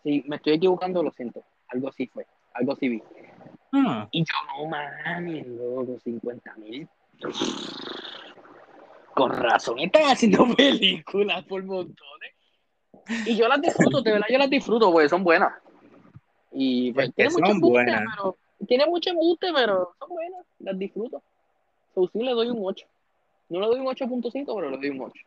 Si 0.02 0.24
me 0.26 0.36
estoy 0.36 0.54
equivocando, 0.54 1.02
lo 1.02 1.10
siento. 1.10 1.44
Algo 1.68 1.90
así 1.90 2.06
fue. 2.06 2.26
Algo 2.54 2.72
así 2.72 2.88
vi. 2.88 3.02
Ah, 3.72 4.08
Y 4.10 4.24
yo, 4.24 4.34
no 4.56 4.64
mames, 4.64 5.46
loco, 5.46 5.98
50 6.02 6.54
mil. 6.54 6.88
Con 9.12 9.30
razón, 9.30 9.78
están 9.80 10.04
haciendo 10.04 10.46
películas 10.56 11.44
por 11.44 11.62
montones. 11.64 12.32
Y 13.26 13.36
yo 13.36 13.46
las 13.46 13.60
disfruto, 13.60 14.00
de 14.00 14.12
verdad, 14.12 14.26
yo 14.30 14.38
las 14.38 14.48
disfruto, 14.48 14.90
porque 14.90 15.10
son 15.10 15.22
buenas. 15.22 15.52
Y 16.52 16.92
pues, 16.92 17.08
Es 17.08 17.14
que 17.14 17.22
tiene 17.22 17.30
mucho 17.34 17.52
embuste, 17.52 17.72
buenas. 17.84 18.04
pero. 18.16 18.36
Tiene 18.66 18.86
mucho 18.86 19.10
embuste, 19.10 19.52
pero 19.54 19.94
son 20.00 20.08
buenas, 20.08 20.44
las 20.58 20.76
disfruto. 20.78 21.22
So, 21.94 22.08
sí 22.12 22.18
le 22.20 22.32
doy 22.32 22.48
un 22.48 22.58
8. 22.60 22.86
No 23.50 23.60
le 23.60 23.66
doy 23.68 23.78
un 23.80 23.86
8.5, 23.86 24.54
pero 24.56 24.68
le 24.70 24.76
doy 24.78 24.88
un 24.90 25.00
8. 25.02 25.22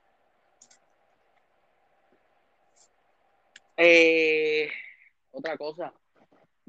Eh, 3.78 4.68
otra 5.32 5.58
cosa, 5.58 5.94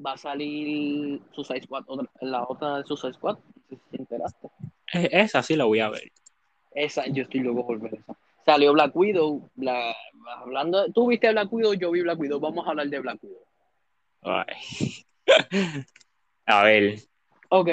va 0.03 0.13
a 0.13 0.17
salir 0.17 1.21
Suicide 1.31 1.61
Squad, 1.63 1.83
otra- 1.87 2.09
la 2.21 2.43
otra 2.47 2.77
de 2.77 2.83
Suicide 2.85 3.13
Squad, 3.13 3.37
si 3.69 3.75
te 3.75 3.97
enteraste. 3.97 4.47
e- 4.93 5.09
esa 5.11 5.43
sí 5.43 5.55
la 5.55 5.65
voy 5.65 5.79
a 5.79 5.89
ver. 5.89 6.11
Esa, 6.71 7.05
yo 7.07 7.23
estoy 7.23 7.41
loco 7.41 7.67
por 7.67 7.79
ver 7.79 7.95
esa. 7.95 8.15
Salió 8.45 8.73
Black 8.73 8.95
Widow, 8.95 9.49
la, 9.57 9.93
hablando, 10.37 10.91
tú 10.91 11.07
viste 11.07 11.29
Black 11.31 11.51
Widow, 11.51 11.73
yo 11.73 11.91
vi 11.91 12.01
Black 12.01 12.19
Widow, 12.19 12.39
vamos 12.39 12.65
a 12.65 12.71
hablar 12.71 12.87
de 12.87 12.99
Black 12.99 13.21
Widow. 13.23 13.39
Ay. 14.25 15.05
A 16.45 16.63
ver, 16.63 16.99
Ok. 17.55 17.69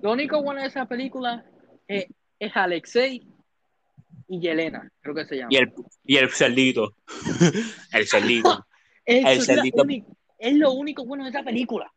Lo 0.00 0.12
único 0.12 0.40
bueno 0.42 0.60
de 0.60 0.68
esa 0.68 0.86
película 0.86 1.44
es, 1.88 2.06
es 2.38 2.56
Alexei 2.56 3.26
y 4.28 4.40
Yelena, 4.40 4.88
creo 5.00 5.12
que 5.12 5.24
se 5.24 5.38
llama. 5.38 5.48
y 5.50 5.56
el, 5.56 5.72
y 6.04 6.16
el 6.18 6.30
cerdito. 6.30 6.94
El 7.92 8.06
cerdito. 8.06 8.64
El 9.04 9.40
cerdito. 9.40 9.84
es 10.38 10.54
lo 10.54 10.70
único 10.70 11.04
bueno 11.04 11.24
de 11.24 11.30
esa 11.30 11.42
película. 11.42 11.92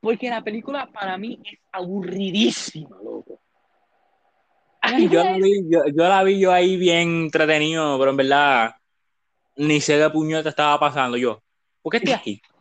Porque 0.00 0.28
la 0.28 0.42
película 0.42 0.90
para 0.90 1.16
mí 1.18 1.40
es 1.44 1.60
aburridísima, 1.70 2.96
loco. 2.96 3.40
Yo 5.10 5.22
la, 5.22 5.36
vi, 5.36 5.70
yo, 5.70 5.84
yo 5.86 6.08
la 6.08 6.24
vi 6.24 6.40
yo 6.40 6.50
ahí 6.50 6.76
bien 6.76 7.24
entretenido, 7.24 7.96
pero 7.98 8.10
en 8.10 8.16
verdad 8.16 8.74
ni 9.58 9.80
sé 9.80 9.98
qué 9.98 10.08
puñeta 10.10 10.48
estaba 10.48 10.78
pasando 10.80 11.16
yo. 11.16 11.42
¿Por 11.82 11.90
qué 11.90 11.98
estoy 11.98 12.12
aquí? 12.14 12.42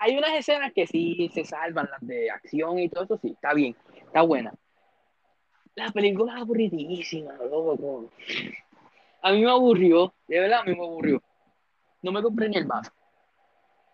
hay 0.00 0.16
unas 0.16 0.32
escenas 0.32 0.72
que 0.72 0.86
sí 0.86 1.30
se 1.34 1.44
salvan, 1.44 1.88
las 1.90 2.00
de 2.00 2.30
acción 2.30 2.78
y 2.78 2.88
todo 2.88 3.04
eso, 3.04 3.18
sí, 3.18 3.32
está 3.32 3.52
bien, 3.52 3.76
está 4.06 4.22
buena. 4.22 4.54
La 5.74 5.90
película 5.90 6.34
es 6.34 6.40
aburridísima, 6.40 7.34
loco. 7.34 8.10
A 9.22 9.32
mí 9.32 9.42
me 9.42 9.50
aburrió, 9.50 10.14
de 10.26 10.40
verdad 10.40 10.60
a 10.60 10.64
mí 10.64 10.74
me 10.74 10.84
aburrió. 10.84 11.22
No 12.02 12.12
me 12.12 12.22
compré 12.22 12.48
ni 12.48 12.56
el 12.56 12.64
vaso. 12.64 12.90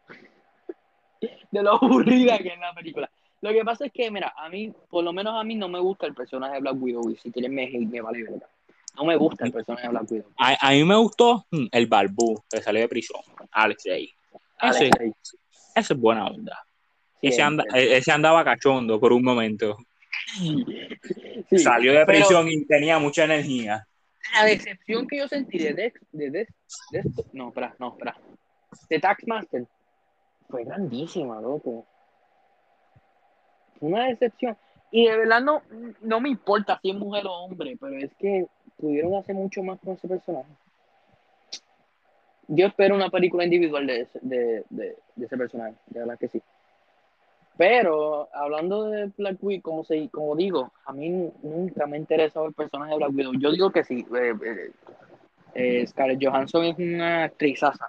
De 1.50 1.62
lo 1.62 1.72
aburrida 1.72 2.38
que 2.38 2.48
es 2.50 2.58
la 2.58 2.72
película. 2.72 3.10
Lo 3.40 3.50
que 3.50 3.64
pasa 3.64 3.86
es 3.86 3.92
que, 3.92 4.08
mira, 4.10 4.32
a 4.36 4.48
mí, 4.48 4.72
por 4.88 5.02
lo 5.02 5.12
menos 5.12 5.34
a 5.34 5.44
mí 5.44 5.56
no 5.56 5.68
me 5.68 5.80
gusta 5.80 6.06
el 6.06 6.14
personaje 6.14 6.54
de 6.54 6.60
Black 6.60 6.76
Widow. 6.80 7.10
Y 7.10 7.16
si 7.16 7.32
quieren 7.32 7.54
me, 7.54 7.68
me 7.68 8.00
vale 8.00 8.22
verga. 8.22 8.48
No 8.96 9.04
me 9.04 9.16
gusta 9.16 9.44
el 9.44 9.52
personaje 9.52 9.82
de 9.82 9.88
Black 9.90 10.10
Widow. 10.10 10.32
A, 10.38 10.68
a 10.68 10.70
mí 10.72 10.84
me 10.84 10.96
gustó 10.96 11.46
mm, 11.50 11.66
el 11.70 11.86
barbú 11.86 12.42
que 12.50 12.62
salió 12.62 12.80
de 12.80 12.88
prisión, 12.88 13.20
Alex. 13.52 13.84
Ese, 13.86 14.08
Alex 14.58 14.98
Day. 14.98 15.12
ese 15.74 15.92
es 15.92 16.00
buena 16.00 16.26
onda. 16.26 16.58
Ese, 17.20 17.42
anda, 17.42 17.64
ese 17.74 18.12
andaba 18.12 18.44
cachondo 18.44 18.98
por 19.00 19.12
un 19.12 19.22
momento. 19.22 19.76
Sí, 21.48 21.58
Salió 21.58 21.92
de 21.92 22.04
prisión 22.04 22.48
y 22.48 22.64
tenía 22.64 22.98
mucha 22.98 23.24
energía. 23.24 23.86
La 24.34 24.44
decepción 24.44 25.06
que 25.06 25.18
yo 25.18 25.28
sentí 25.28 25.58
de 25.58 25.72
Dex, 25.74 26.00
de 26.10 26.30
Dex, 26.30 26.52
de 26.90 26.98
esto, 26.98 27.24
no, 27.32 27.48
espera, 27.48 27.76
no, 27.78 27.90
espera. 27.90 28.16
De 28.90 28.98
Taxmaster 28.98 29.66
fue 30.48 30.64
grandísima, 30.64 31.40
loco. 31.40 31.86
Una 33.78 34.06
decepción. 34.06 34.56
Y 34.90 35.06
de 35.06 35.16
verdad 35.16 35.40
no, 35.40 35.62
no 36.00 36.20
me 36.20 36.28
importa 36.28 36.80
si 36.82 36.90
es 36.90 36.96
mujer 36.96 37.26
o 37.26 37.32
hombre, 37.32 37.76
pero 37.80 37.96
es 37.96 38.10
que 38.18 38.46
pudieron 38.78 39.14
hacer 39.14 39.34
mucho 39.34 39.62
más 39.62 39.78
con 39.80 39.94
ese 39.94 40.08
personaje. 40.08 40.48
Yo 42.48 42.66
espero 42.66 42.94
una 42.94 43.10
película 43.10 43.44
individual 43.44 43.86
de 43.86 44.00
ese, 44.02 44.18
de, 44.22 44.64
de, 44.70 44.96
de 45.16 45.26
ese 45.26 45.36
personaje, 45.36 45.74
de 45.88 46.00
verdad 46.00 46.18
que 46.18 46.28
sí. 46.28 46.42
Pero 47.56 48.28
hablando 48.34 48.90
de 48.90 49.06
Black 49.16 49.38
Widow, 49.40 49.62
como, 49.62 49.84
se, 49.84 50.10
como 50.10 50.36
digo, 50.36 50.72
a 50.84 50.92
mí 50.92 51.08
nunca 51.42 51.86
me 51.86 51.96
ha 51.96 52.00
interesado 52.00 52.46
el 52.46 52.52
personaje 52.52 52.92
de 52.92 52.98
Black 52.98 53.14
Widow. 53.14 53.32
Yo 53.38 53.50
digo 53.50 53.72
que 53.72 53.82
sí. 53.82 54.06
Eh, 54.14 54.34
eh, 54.44 54.70
eh, 55.54 55.86
Scarlett 55.86 56.22
Johansson 56.22 56.64
es 56.64 56.78
una 56.78 57.24
actrizaza. 57.24 57.88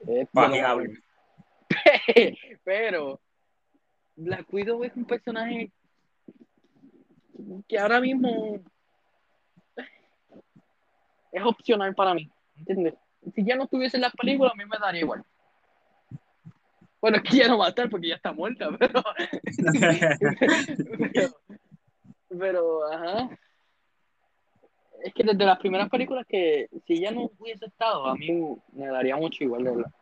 Pero 2.64 3.20
Black 4.16 4.52
Widow 4.52 4.82
es 4.82 4.96
un 4.96 5.04
personaje 5.04 5.70
que 7.68 7.78
ahora 7.78 8.00
mismo 8.00 8.58
es 11.32 11.42
opcional 11.42 11.94
para 11.94 12.14
mí. 12.14 12.30
¿Entiendes? 12.56 12.94
Si 13.34 13.44
ya 13.44 13.56
no 13.56 13.64
estuviese 13.64 13.96
en 13.96 14.02
las 14.02 14.14
películas, 14.14 14.52
a 14.52 14.56
mí 14.56 14.64
me 14.64 14.78
daría 14.78 15.00
igual. 15.00 15.24
Bueno, 17.00 17.18
es 17.18 17.22
que 17.22 17.36
ya 17.36 17.48
no 17.48 17.58
va 17.58 17.66
a 17.66 17.68
estar 17.68 17.88
porque 17.88 18.08
ya 18.08 18.16
está 18.16 18.32
muerta, 18.32 18.68
pero. 18.78 19.02
pero, 21.12 21.30
pero, 22.28 22.92
ajá. 22.92 23.38
Es 25.04 25.14
que 25.14 25.22
desde 25.22 25.44
las 25.44 25.58
primeras 25.58 25.88
películas 25.88 26.26
que 26.28 26.68
si 26.86 27.00
ya 27.00 27.12
no 27.12 27.30
hubiese 27.38 27.66
estado, 27.66 28.06
a 28.06 28.14
mí 28.16 28.56
me 28.72 28.86
daría 28.88 29.16
mucho 29.16 29.44
igual, 29.44 29.64
de 29.64 29.76
verdad. 29.76 29.92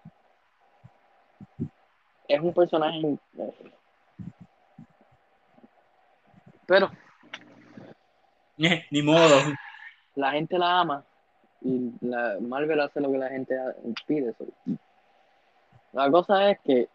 Es 2.28 2.40
un 2.40 2.54
personaje. 2.54 3.18
Pero. 6.66 6.90
Ni 8.90 9.02
modo. 9.02 9.37
La 10.14 10.33
gente 10.33 10.59
la 10.59 10.80
ama 10.80 11.04
y 11.61 11.93
la 12.01 12.39
Marvel 12.41 12.81
hace 12.81 13.01
lo 13.01 13.11
que 13.11 13.19
la 13.19 13.29
gente 13.29 13.57
pide. 14.07 14.35
La 15.93 16.11
cosa 16.11 16.51
es 16.51 16.59
que 16.61 16.89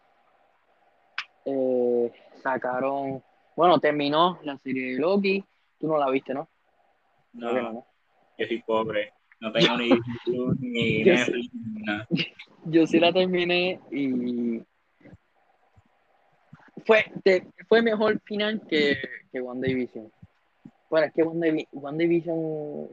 eh, 1.44 2.12
sacaron, 2.42 3.22
bueno, 3.56 3.78
terminó 3.80 4.38
la 4.44 4.56
serie 4.58 4.92
de 4.92 5.00
Loki. 5.00 5.44
Tú 5.78 5.88
no 5.88 5.98
la 5.98 6.10
viste, 6.10 6.32
¿no? 6.32 6.48
No, 7.32 7.52
no, 7.52 7.86
yo 8.38 8.46
soy 8.46 8.62
pobre. 8.62 9.12
No 9.40 9.50
tengo 9.50 9.76
ni 9.76 9.90
ni 10.60 11.04
Netflix, 11.04 11.50
ni 11.52 11.82
nada. 11.82 12.06
Yo 12.66 12.86
sí 12.86 13.00
la 13.00 13.12
terminé 13.12 13.80
y 13.90 14.62
fue, 16.86 17.04
te, 17.24 17.48
fue 17.68 17.82
mejor 17.82 18.20
final 18.20 18.62
que, 18.68 18.96
que 19.32 19.40
WandaVision. 19.40 20.12
Bueno, 20.88 21.06
es 21.08 21.12
que 21.12 21.24
WandaVision 21.72 22.88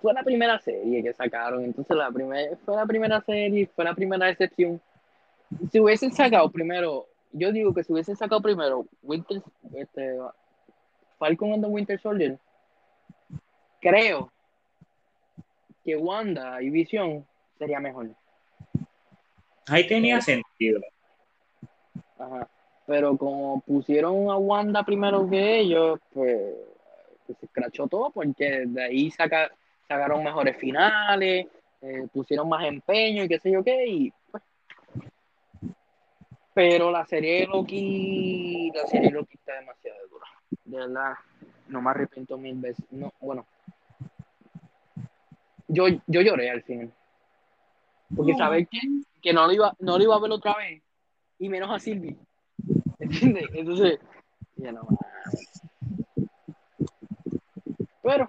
fue 0.00 0.12
la 0.12 0.22
primera 0.22 0.58
serie 0.58 1.02
que 1.02 1.12
sacaron, 1.12 1.64
entonces 1.64 1.96
la 1.96 2.10
primera, 2.10 2.56
fue 2.64 2.76
la 2.76 2.86
primera 2.86 3.20
serie, 3.22 3.68
fue 3.74 3.84
la 3.84 3.94
primera 3.94 4.26
decepción. 4.26 4.80
Si 5.70 5.80
hubiesen 5.80 6.12
sacado 6.12 6.50
primero, 6.50 7.06
yo 7.32 7.52
digo 7.52 7.72
que 7.72 7.84
si 7.84 7.92
hubiesen 7.92 8.16
sacado 8.16 8.40
primero 8.40 8.86
Winter, 9.02 9.42
este, 9.74 10.16
Falcon 11.18 11.52
and 11.52 11.64
the 11.64 11.70
Winter 11.70 12.00
Soldier, 12.00 12.38
creo 13.80 14.32
que 15.84 15.96
Wanda 15.96 16.60
y 16.60 16.70
Vision 16.70 17.24
sería 17.58 17.80
mejor. 17.80 18.10
Ahí 19.68 19.86
tenía 19.86 20.20
sentido. 20.20 20.80
Ajá. 22.18 22.48
Pero 22.86 23.16
como 23.16 23.60
pusieron 23.62 24.30
a 24.30 24.36
Wanda 24.36 24.84
primero 24.84 25.28
que 25.28 25.58
ellos, 25.58 25.98
pues, 26.12 26.54
pues 27.26 27.38
se 27.38 27.46
escrachó 27.46 27.88
todo 27.88 28.10
porque 28.10 28.64
de 28.66 28.82
ahí 28.82 29.10
saca, 29.10 29.50
sacaron 29.86 30.24
mejores 30.24 30.56
finales, 30.56 31.46
eh, 31.82 32.08
pusieron 32.12 32.48
más 32.48 32.64
empeño 32.64 33.24
y 33.24 33.28
qué 33.28 33.38
sé 33.38 33.50
yo 33.50 33.62
qué, 33.62 33.86
y 33.86 34.12
pues. 34.30 34.42
Pero 36.54 36.90
la 36.90 37.04
serie 37.04 37.40
de 37.40 37.46
Loki, 37.46 38.72
la 38.74 38.86
serie 38.86 39.08
de 39.08 39.14
Loki 39.14 39.34
está 39.34 39.54
demasiado 39.60 39.98
dura. 40.08 40.26
De 40.64 40.78
verdad, 40.78 41.14
no 41.68 41.82
me 41.82 41.90
arrepiento 41.90 42.38
mil 42.38 42.56
veces. 42.56 42.84
No, 42.90 43.12
bueno. 43.20 43.46
Yo, 45.68 45.88
yo 46.06 46.20
lloré 46.22 46.50
al 46.50 46.62
final. 46.62 46.92
Porque 48.14 48.32
no. 48.32 48.38
sabes 48.38 48.68
que, 48.70 48.78
que 49.20 49.32
no, 49.32 49.46
lo 49.46 49.52
iba, 49.52 49.76
no 49.80 49.98
lo 49.98 50.04
iba 50.04 50.16
a 50.16 50.20
ver 50.20 50.30
otra 50.30 50.54
vez. 50.56 50.82
Y 51.38 51.48
menos 51.48 51.70
a 51.70 51.78
Silvi. 51.78 52.16
¿Entiendes? 52.98 53.44
Entonces, 53.52 54.00
ya 54.56 54.72
no 54.72 54.86
Pero, 58.02 58.28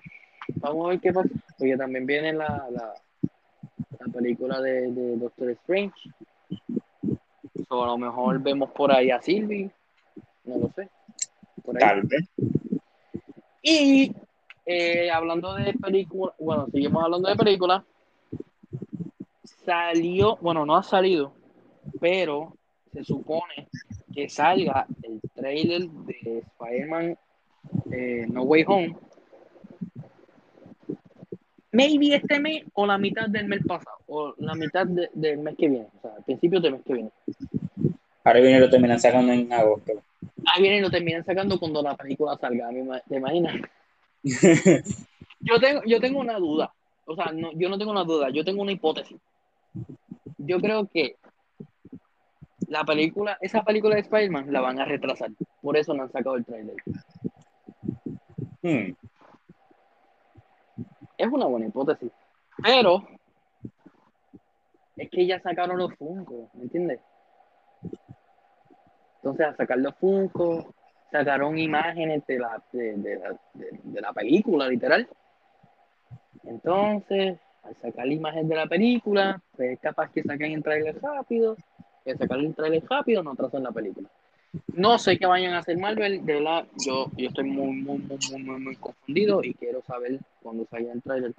vamos 0.55 0.85
a 0.85 0.89
ver 0.89 0.99
qué 0.99 1.13
pasa. 1.13 1.29
Porque 1.57 1.77
también 1.77 2.05
viene 2.05 2.33
la, 2.33 2.67
la, 2.69 2.93
la 3.99 4.13
película 4.13 4.61
de, 4.61 4.91
de, 4.91 5.17
Doctor 5.17 5.49
Strange. 5.51 5.95
O 7.69 7.83
a 7.83 7.87
lo 7.87 7.97
mejor 7.97 8.39
vemos 8.41 8.71
por 8.71 8.91
ahí 8.91 9.11
a 9.11 9.21
Sylvie. 9.21 9.71
No 10.45 10.57
lo 10.57 10.71
sé. 10.75 10.89
Por 11.63 11.75
ahí. 11.75 11.89
Tal 11.89 12.01
vez. 12.03 12.29
Y 13.61 14.15
eh, 14.65 15.09
hablando 15.09 15.53
de 15.55 15.73
película, 15.73 16.33
bueno, 16.39 16.67
seguimos 16.71 17.03
hablando 17.03 17.29
de 17.29 17.35
película. 17.35 17.85
Salió, 19.65 20.37
bueno, 20.37 20.65
no 20.65 20.77
ha 20.77 20.83
salido, 20.83 21.33
pero 21.99 22.53
se 22.93 23.03
supone 23.03 23.67
que 24.13 24.29
salga 24.29 24.87
el 25.03 25.19
trailer 25.33 25.89
de 25.89 26.39
Spider-Man 26.39 27.17
eh, 27.91 28.25
No 28.29 28.43
Way 28.43 28.63
Home 28.67 28.95
maybe 31.77 32.15
este 32.15 32.39
mes 32.39 32.63
o 32.73 32.87
la 32.87 32.97
mitad 32.97 33.27
del 33.29 33.47
mes 33.47 33.61
pasado, 33.65 33.97
o 34.07 34.33
la 34.39 34.55
mitad 34.55 34.87
de, 34.87 35.09
del 35.13 35.37
mes 35.37 35.55
que 35.55 35.69
viene, 35.69 35.87
o 35.97 36.01
sea, 36.01 36.11
al 36.17 36.23
principio 36.23 36.59
del 36.59 36.73
mes 36.73 36.81
que 36.83 36.93
viene. 36.93 37.11
Ahora 38.23 38.39
viene 38.39 38.57
y 38.57 38.61
lo 38.61 38.69
terminan 38.69 38.99
sacando 38.99 39.31
en 39.31 39.53
agosto. 39.53 39.93
Ahí 40.51 40.61
viene 40.61 40.77
y 40.77 40.81
lo 40.81 40.89
terminan 40.89 41.23
sacando 41.23 41.59
cuando 41.59 41.83
la 41.83 41.95
película 41.95 42.35
salga, 42.37 42.69
¿te 43.07 43.17
imaginas? 43.17 43.61
yo, 45.39 45.59
tengo, 45.59 45.81
yo 45.85 45.99
tengo 45.99 46.19
una 46.19 46.39
duda, 46.39 46.73
o 47.05 47.15
sea, 47.15 47.31
no, 47.31 47.51
yo 47.53 47.69
no 47.69 47.77
tengo 47.77 47.91
una 47.91 48.03
duda, 48.03 48.29
yo 48.31 48.43
tengo 48.43 48.63
una 48.63 48.71
hipótesis. 48.71 49.17
Yo 50.39 50.59
creo 50.59 50.87
que 50.87 51.15
la 52.67 52.83
película, 52.85 53.37
esa 53.39 53.63
película 53.63 53.95
de 53.95 54.01
Spider-Man 54.01 54.51
la 54.51 54.61
van 54.61 54.79
a 54.79 54.85
retrasar, 54.85 55.29
por 55.61 55.77
eso 55.77 55.93
no 55.93 56.03
han 56.03 56.11
sacado 56.11 56.37
el 56.37 56.45
trailer. 56.45 56.75
Hmm 58.63 59.06
es 61.17 61.27
una 61.27 61.45
buena 61.45 61.67
hipótesis. 61.67 62.11
Pero 62.63 63.03
es 64.95 65.09
que 65.09 65.25
ya 65.25 65.39
sacaron 65.39 65.77
los 65.77 65.93
Funko, 65.95 66.49
¿me 66.53 66.63
entiendes? 66.63 66.99
Entonces, 69.17 69.47
a 69.47 69.55
sacar 69.55 69.77
los 69.77 69.95
Funko, 69.95 70.73
sacaron 71.11 71.57
imágenes 71.57 72.25
de 72.27 72.39
la, 72.39 72.63
de, 72.71 72.93
de, 72.97 73.17
de, 73.53 73.79
de 73.83 74.01
la 74.01 74.13
película, 74.13 74.67
literal. 74.67 75.07
Entonces, 76.43 77.39
al 77.63 77.75
sacar 77.75 78.07
la 78.07 78.13
imagen 78.13 78.47
de 78.47 78.55
la 78.55 78.67
película, 78.67 79.41
pues 79.55 79.71
es 79.71 79.79
capaz 79.79 80.11
que 80.11 80.23
saquen 80.23 80.53
el 80.53 80.63
trailer 80.63 80.99
rápido, 81.01 81.57
que 82.05 82.15
sacar 82.15 82.39
el 82.39 82.55
trailer 82.55 82.83
rápido 82.89 83.23
no 83.23 83.35
trazan 83.35 83.63
la 83.63 83.71
película. 83.71 84.09
No 84.73 84.97
sé 84.99 85.17
qué 85.17 85.25
vayan 85.25 85.53
a 85.53 85.59
hacer 85.59 85.77
Marvel, 85.77 86.25
de 86.25 86.33
verdad, 86.35 86.67
yo, 86.85 87.09
yo 87.17 87.29
estoy 87.29 87.45
muy, 87.45 87.75
muy, 87.75 87.97
muy, 87.99 88.17
muy, 88.31 88.43
muy, 88.43 88.59
muy 88.59 88.75
confundido 88.75 89.43
y 89.43 89.53
quiero 89.53 89.81
saber 89.83 90.19
cuando 90.41 90.65
salga 90.67 90.93
el 90.93 91.01
trailer. 91.01 91.33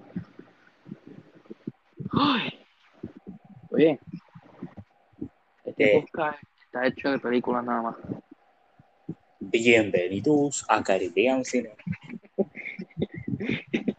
Ay. 2.12 2.50
Oye, 3.70 4.00
este 5.64 5.96
Eh. 5.96 6.00
podcast 6.00 6.42
está 6.64 6.86
hecho 6.86 7.10
de 7.10 7.18
películas 7.18 7.64
nada 7.64 7.82
más. 7.82 7.96
Bienvenidos 9.40 10.64
a 10.68 10.82
Caribbean 10.82 11.44
Cine. 11.44 11.70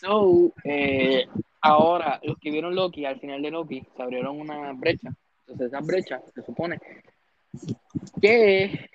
So, 0.00 0.52
eh, 0.62 1.26
ahora, 1.60 2.20
los 2.22 2.38
que 2.38 2.52
vieron 2.52 2.72
Loki, 2.72 3.04
al 3.04 3.18
final 3.18 3.42
de 3.42 3.50
Loki, 3.50 3.84
se 3.96 4.00
abrieron 4.02 4.38
una 4.40 4.72
brecha. 4.72 5.10
Entonces, 5.40 5.66
esa 5.66 5.80
brecha 5.80 6.22
se 6.32 6.42
supone 6.44 6.78
que 8.20 8.90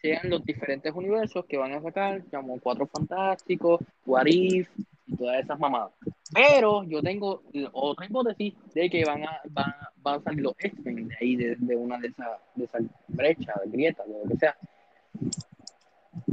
sean 0.00 0.28
los 0.30 0.44
diferentes 0.44 0.92
universos 0.94 1.44
que 1.46 1.56
van 1.56 1.72
a 1.72 1.80
sacar, 1.80 2.22
como 2.30 2.60
Cuatro 2.60 2.86
Fantásticos, 2.86 3.80
What 4.04 4.26
If 4.26 4.68
y 5.06 5.16
todas 5.16 5.42
esas 5.42 5.58
mamadas. 5.58 5.92
Pero 6.32 6.84
yo 6.84 7.02
tengo 7.02 7.42
otra 7.72 8.06
hipótesis 8.06 8.54
de 8.74 8.90
que 8.90 9.04
van 9.04 9.24
a, 9.24 9.40
van, 9.50 9.72
van 9.96 10.20
a 10.20 10.22
salir 10.22 10.42
los 10.42 10.54
X-Men 10.58 11.08
de 11.08 11.16
ahí, 11.20 11.36
de, 11.36 11.56
de 11.56 11.76
una 11.76 11.98
de 11.98 12.08
esas 12.08 12.28
de 12.54 12.64
esa 12.64 12.78
brechas, 13.08 13.56
de 13.64 13.70
grietas, 13.70 14.06
de 14.06 14.12
lo 14.12 14.28
que 14.28 14.36
sea. 14.36 14.56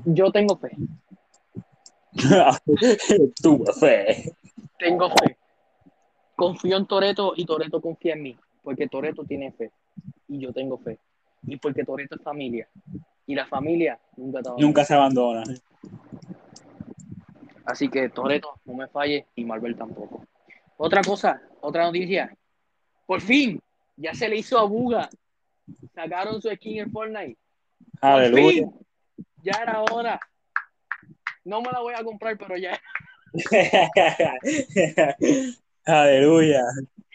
Yo 0.06 0.32
tengo 0.32 0.58
fe, 0.58 0.72
Tuve 3.42 3.74
fe. 3.74 4.34
tengo 4.78 5.10
fe. 5.10 5.38
Confío 6.36 6.78
en 6.78 6.86
Toreto 6.86 7.34
y 7.36 7.46
Toreto 7.46 7.82
confía 7.82 8.14
en 8.14 8.24
mí, 8.24 8.38
porque 8.64 8.88
Toreto 8.88 9.24
tiene 9.24 9.52
fe 9.52 9.72
y 10.28 10.40
yo 10.40 10.52
tengo 10.52 10.78
fe. 10.78 10.98
Y 11.44 11.58
porque 11.58 11.84
Toreto 11.84 12.16
es 12.16 12.22
familia. 12.22 12.68
Y 13.26 13.36
la 13.36 13.46
familia 13.46 14.00
nunca 14.18 14.42
te 14.42 14.50
abandona. 14.50 14.68
Nunca 14.68 14.86
se 14.86 14.94
abandona. 14.94 15.44
Así 17.66 17.90
que 17.90 18.10
Toreto, 18.10 18.60
no 18.66 18.74
me 18.74 18.88
falle, 18.88 19.28
y 19.36 19.46
Marvel 19.46 19.76
tampoco. 19.76 20.26
Otra 20.78 21.02
cosa, 21.02 21.42
otra 21.62 21.84
noticia. 21.84 22.36
Por 23.06 23.22
fin, 23.22 23.62
ya 23.96 24.14
se 24.14 24.28
le 24.28 24.38
hizo 24.38 24.58
a 24.58 24.64
Buga. 24.64 25.10
Sacaron 25.94 26.42
su 26.42 26.50
skin 26.50 26.80
en 26.80 26.92
Fortnite. 26.92 27.38
Por 28.00 28.10
Aleluya. 28.10 28.52
fin, 28.52 28.74
ya 29.44 29.60
era 29.62 29.84
hora. 29.84 30.20
No 31.44 31.62
me 31.62 31.72
la 31.72 31.80
voy 31.80 31.94
a 31.96 32.04
comprar, 32.04 32.38
pero 32.38 32.58
ya, 32.58 32.80
Aleluya. 35.86 36.62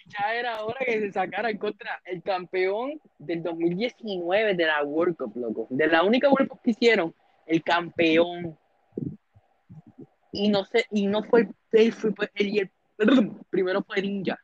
Ya 0.07 0.35
era 0.35 0.65
hora 0.65 0.79
que 0.85 1.01
se 1.01 1.13
sacara 1.13 1.51
en 1.51 1.59
contra 1.59 2.01
el 2.05 2.23
campeón 2.23 3.01
del 3.19 3.43
2019 3.43 4.55
de 4.55 4.67
la 4.67 4.83
World 4.85 5.17
Cup, 5.17 5.37
loco. 5.37 5.67
De 5.71 5.87
la 5.87 6.03
única 6.03 6.29
World 6.31 6.49
Cup 6.49 6.61
que 6.63 6.71
hicieron, 6.71 7.15
el 7.47 7.63
campeón. 7.63 8.57
Y 10.33 10.49
no 10.49 10.65
sé, 10.65 10.85
y 10.91 11.07
no 11.07 11.23
fue 11.25 11.49
el, 11.73 11.93
fue 11.93 12.31
el, 12.35 12.71
el- 12.99 13.31
primero 13.51 13.83
fue 13.83 14.03
Ninja. 14.03 14.39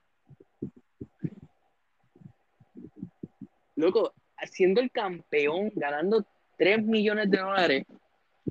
Loco, 3.76 4.12
siendo 4.50 4.80
el 4.80 4.90
campeón, 4.90 5.70
ganando 5.74 6.24
3 6.56 6.82
millones 6.84 7.30
de 7.30 7.38
dólares 7.38 7.86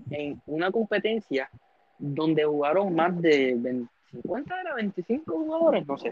en 0.10 0.42
una 0.46 0.72
competencia 0.72 1.50
donde 1.98 2.46
jugaron 2.46 2.94
más 2.96 3.20
de 3.22 3.56
20 3.58 3.90
50 4.12 4.60
era 4.62 4.76
25 4.76 5.34
jugadores, 5.34 5.88
no 5.88 5.98
sé. 5.98 6.12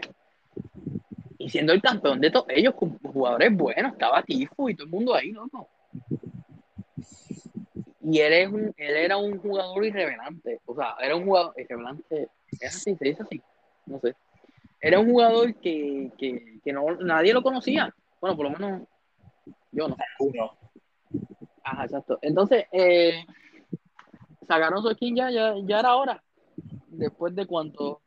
Y 1.40 1.48
siendo 1.48 1.72
el 1.72 1.80
campeón 1.80 2.20
de 2.20 2.30
todos 2.30 2.48
ellos, 2.50 2.74
con 2.74 2.98
jugadores 2.98 3.56
buenos, 3.56 3.94
estaba 3.94 4.22
Tifo 4.22 4.68
y 4.68 4.74
todo 4.74 4.84
el 4.84 4.90
mundo 4.90 5.14
ahí, 5.14 5.32
loco. 5.32 5.70
Y 8.02 8.18
él, 8.18 8.32
es 8.34 8.52
un, 8.52 8.74
él 8.76 8.96
era 8.96 9.16
un 9.16 9.38
jugador 9.38 9.82
irreverente, 9.82 10.60
o 10.66 10.74
sea, 10.74 10.96
era 11.00 11.16
un 11.16 11.24
jugador 11.24 11.54
irreverente, 11.56 12.28
es 12.60 12.76
así, 12.76 12.94
se 12.94 13.04
dice 13.06 13.22
así, 13.22 13.40
no 13.86 13.98
sé. 14.00 14.14
Era 14.82 15.00
un 15.00 15.06
jugador 15.10 15.54
que, 15.54 16.12
que, 16.18 16.58
que 16.62 16.72
no, 16.74 16.84
nadie 16.96 17.32
lo 17.32 17.42
conocía, 17.42 17.94
bueno, 18.20 18.36
por 18.36 18.44
lo 18.44 18.58
menos 18.58 18.82
yo 19.72 19.88
no. 19.88 19.96
Uno. 20.18 20.52
Ajá, 21.64 21.84
exacto. 21.84 22.18
Entonces, 22.20 22.66
eh, 22.70 23.24
sacaron 24.46 24.82
su 24.82 24.90
skin 24.90 25.16
ya, 25.16 25.30
ya, 25.30 25.54
ya 25.64 25.78
era 25.78 25.96
hora. 25.96 26.22
Después 26.88 27.34
de 27.34 27.46
cuánto? 27.46 28.02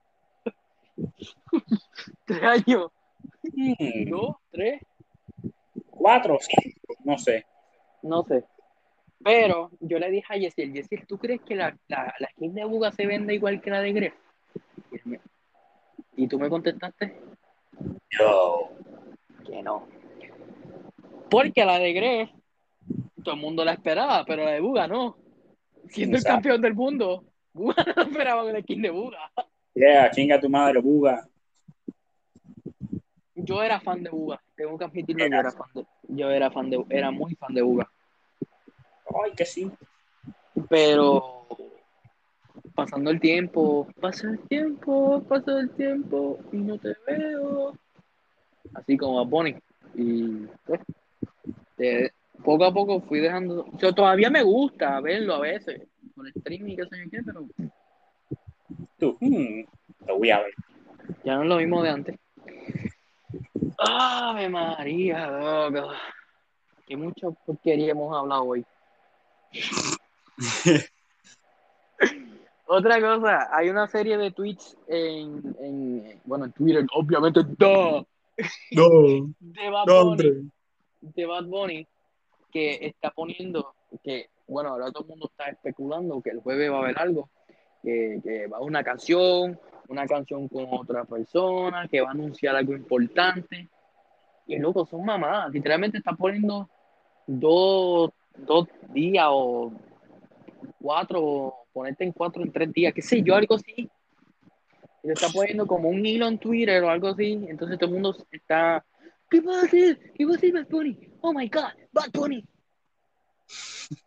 tres 2.25 2.43
años, 2.43 2.91
Hmm, 3.43 4.09
dos, 4.09 4.35
tres, 4.51 4.81
Cuatro 5.89 6.37
cinco, 6.41 6.95
no 7.03 7.17
sé. 7.17 7.45
no 8.01 8.23
sé. 8.23 8.45
Pero 9.23 9.71
yo 9.79 9.99
le 9.99 10.09
dije 10.11 10.27
a 10.33 10.37
Yesiel, 10.37 10.73
Yesiel, 10.73 11.07
¿tú 11.07 11.17
crees 11.17 11.41
que 11.41 11.55
la, 11.55 11.77
la, 11.87 12.13
la 12.19 12.29
skin 12.31 12.53
de 12.53 12.65
Buga 12.65 12.91
se 12.91 13.05
vende 13.05 13.33
igual 13.33 13.61
que 13.61 13.69
la 13.69 13.81
de 13.81 13.93
Gref? 13.93 14.13
Y 16.15 16.27
tú 16.27 16.37
me 16.39 16.49
contestaste 16.49 17.15
Yo. 18.09 18.69
que 19.45 19.61
no. 19.63 19.87
Porque 21.29 21.63
la 21.65 21.79
de 21.79 21.93
Gref, 21.93 22.29
todo 23.23 23.35
el 23.35 23.41
mundo 23.41 23.63
la 23.65 23.73
esperaba, 23.73 24.23
pero 24.25 24.43
la 24.43 24.51
de 24.51 24.59
Buga 24.59 24.87
no. 24.87 25.17
Siendo 25.89 26.17
el 26.17 26.23
campeón 26.23 26.61
del 26.61 26.73
mundo, 26.75 27.23
Buga 27.53 27.75
no 27.95 28.03
esperaba 28.03 28.43
la 28.43 28.61
skin 28.61 28.81
de 28.81 28.89
Buga. 28.89 29.31
Yeah, 29.73 30.11
chinga 30.11 30.39
tu 30.39 30.49
madre, 30.49 30.79
buga. 30.81 31.27
Yo 33.43 33.61
era 33.61 33.79
fan 33.79 34.03
de 34.03 34.09
Buga, 34.09 34.41
tengo 34.55 34.77
que 34.77 34.85
admitirlo, 34.85 35.25
yo 35.27 35.35
era 35.35 35.51
fan 35.51 35.67
de, 35.73 35.85
yo 36.07 36.29
era 36.31 36.51
fan 36.51 36.69
de, 36.69 36.85
era 36.89 37.11
muy 37.11 37.35
fan 37.35 37.53
de 37.53 37.61
Buga. 37.61 37.89
Ay, 39.23 39.31
que 39.35 39.45
sí. 39.45 39.71
Pero 40.69 41.47
pasando 42.73 43.11
el 43.11 43.19
tiempo, 43.19 43.87
pasa 43.99 44.29
el 44.29 44.39
tiempo, 44.47 45.23
pasa 45.27 45.59
el 45.59 45.69
tiempo 45.71 46.39
y 46.51 46.57
no 46.57 46.77
te 46.77 46.95
veo. 47.05 47.73
Así 48.73 48.97
como 48.97 49.19
a 49.19 49.23
Bonnie. 49.23 49.59
Y 49.95 50.47
pues, 50.65 50.79
poco 52.43 52.65
a 52.65 52.73
poco 52.73 53.01
fui 53.01 53.19
dejando. 53.19 53.65
O 53.71 53.79
sea, 53.79 53.91
todavía 53.91 54.29
me 54.29 54.43
gusta 54.43 54.99
verlo 55.01 55.35
a 55.35 55.39
veces, 55.39 55.87
por 56.15 56.27
streaming 56.29 56.73
y 56.73 56.75
qué 56.77 56.83
sé 56.85 57.03
yo 57.03 57.11
qué, 57.11 57.23
pero 57.23 57.47
Tú, 58.97 59.17
hmm, 59.19 59.63
lo 60.07 60.17
voy 60.17 60.31
a 60.31 60.39
ver. 60.39 60.53
ya 61.23 61.35
no 61.35 61.43
es 61.43 61.49
lo 61.49 61.57
mismo 61.57 61.83
de 61.83 61.89
antes. 61.89 62.15
Ave 63.77 64.49
María, 64.49 65.27
loco. 65.27 65.91
Que 66.85 66.97
mucha 66.97 67.29
porquería 67.31 67.91
hemos 67.91 68.15
hablado 68.15 68.43
hoy. 68.45 68.65
Otra 72.65 72.99
cosa, 72.99 73.49
hay 73.55 73.69
una 73.69 73.87
serie 73.87 74.17
de 74.17 74.31
tweets 74.31 74.77
en, 74.87 75.55
en 75.59 76.21
bueno, 76.23 76.45
en 76.45 76.53
Twitter, 76.53 76.85
obviamente, 76.93 77.41
¡duh! 77.43 78.05
No, 78.71 78.89
de 79.39 79.69
Bad 79.69 79.85
Bunny, 79.85 80.49
de 81.01 81.25
Bad 81.25 81.43
Bunny, 81.45 81.87
que 82.51 82.79
está 82.81 83.11
poniendo 83.11 83.75
que, 84.03 84.29
bueno, 84.47 84.69
ahora 84.69 84.91
todo 84.91 85.03
el 85.03 85.09
mundo 85.09 85.27
está 85.29 85.51
especulando 85.51 86.21
que 86.21 86.31
el 86.31 86.39
jueves 86.39 86.71
va 86.71 86.77
a 86.77 86.79
haber 86.79 86.97
algo, 86.99 87.29
que, 87.83 88.19
que 88.23 88.47
va 88.47 88.57
a 88.57 88.59
haber 88.59 88.69
una 88.69 88.83
canción, 88.83 89.59
una 89.87 90.05
canción 90.05 90.47
con 90.47 90.65
otra 90.71 91.03
persona, 91.05 91.87
que 91.87 92.01
va 92.01 92.09
a 92.09 92.11
anunciar 92.11 92.55
algo 92.55 92.73
importante. 92.73 93.67
Y 94.47 94.57
loco, 94.57 94.85
son 94.85 95.05
mamadas. 95.05 95.51
Literalmente 95.51 95.97
está 95.97 96.13
poniendo 96.13 96.69
dos, 97.27 98.11
dos 98.35 98.67
días 98.89 99.27
o 99.29 99.71
cuatro, 100.79 101.53
ponerte 101.71 102.03
en 102.03 102.11
cuatro 102.11 102.43
en 102.43 102.51
tres 102.51 102.71
días, 102.73 102.93
qué 102.93 103.01
sé 103.01 103.21
yo, 103.21 103.35
algo 103.35 103.55
así. 103.55 103.89
Y 105.03 105.07
lo 105.07 105.13
está 105.13 105.27
poniendo 105.29 105.65
como 105.67 105.89
un 105.89 106.05
hilo 106.05 106.27
en 106.27 106.37
Twitter 106.37 106.83
o 106.83 106.89
algo 106.89 107.09
así. 107.09 107.45
Entonces 107.47 107.77
todo 107.77 107.89
el 107.89 107.93
mundo 107.93 108.15
está. 108.31 108.83
¿Qué 109.29 109.41
va 109.41 109.61
a 109.61 109.63
hacer? 109.63 110.11
¿Qué 110.13 110.25
va 110.25 110.33
a 110.33 110.35
hacer 110.35 110.53
Bad 110.53 110.67
Bunny? 110.69 110.97
Oh 111.21 111.33
my 111.33 111.47
god, 111.49 111.71
Bad 111.91 112.11
Bunny. 112.13 112.45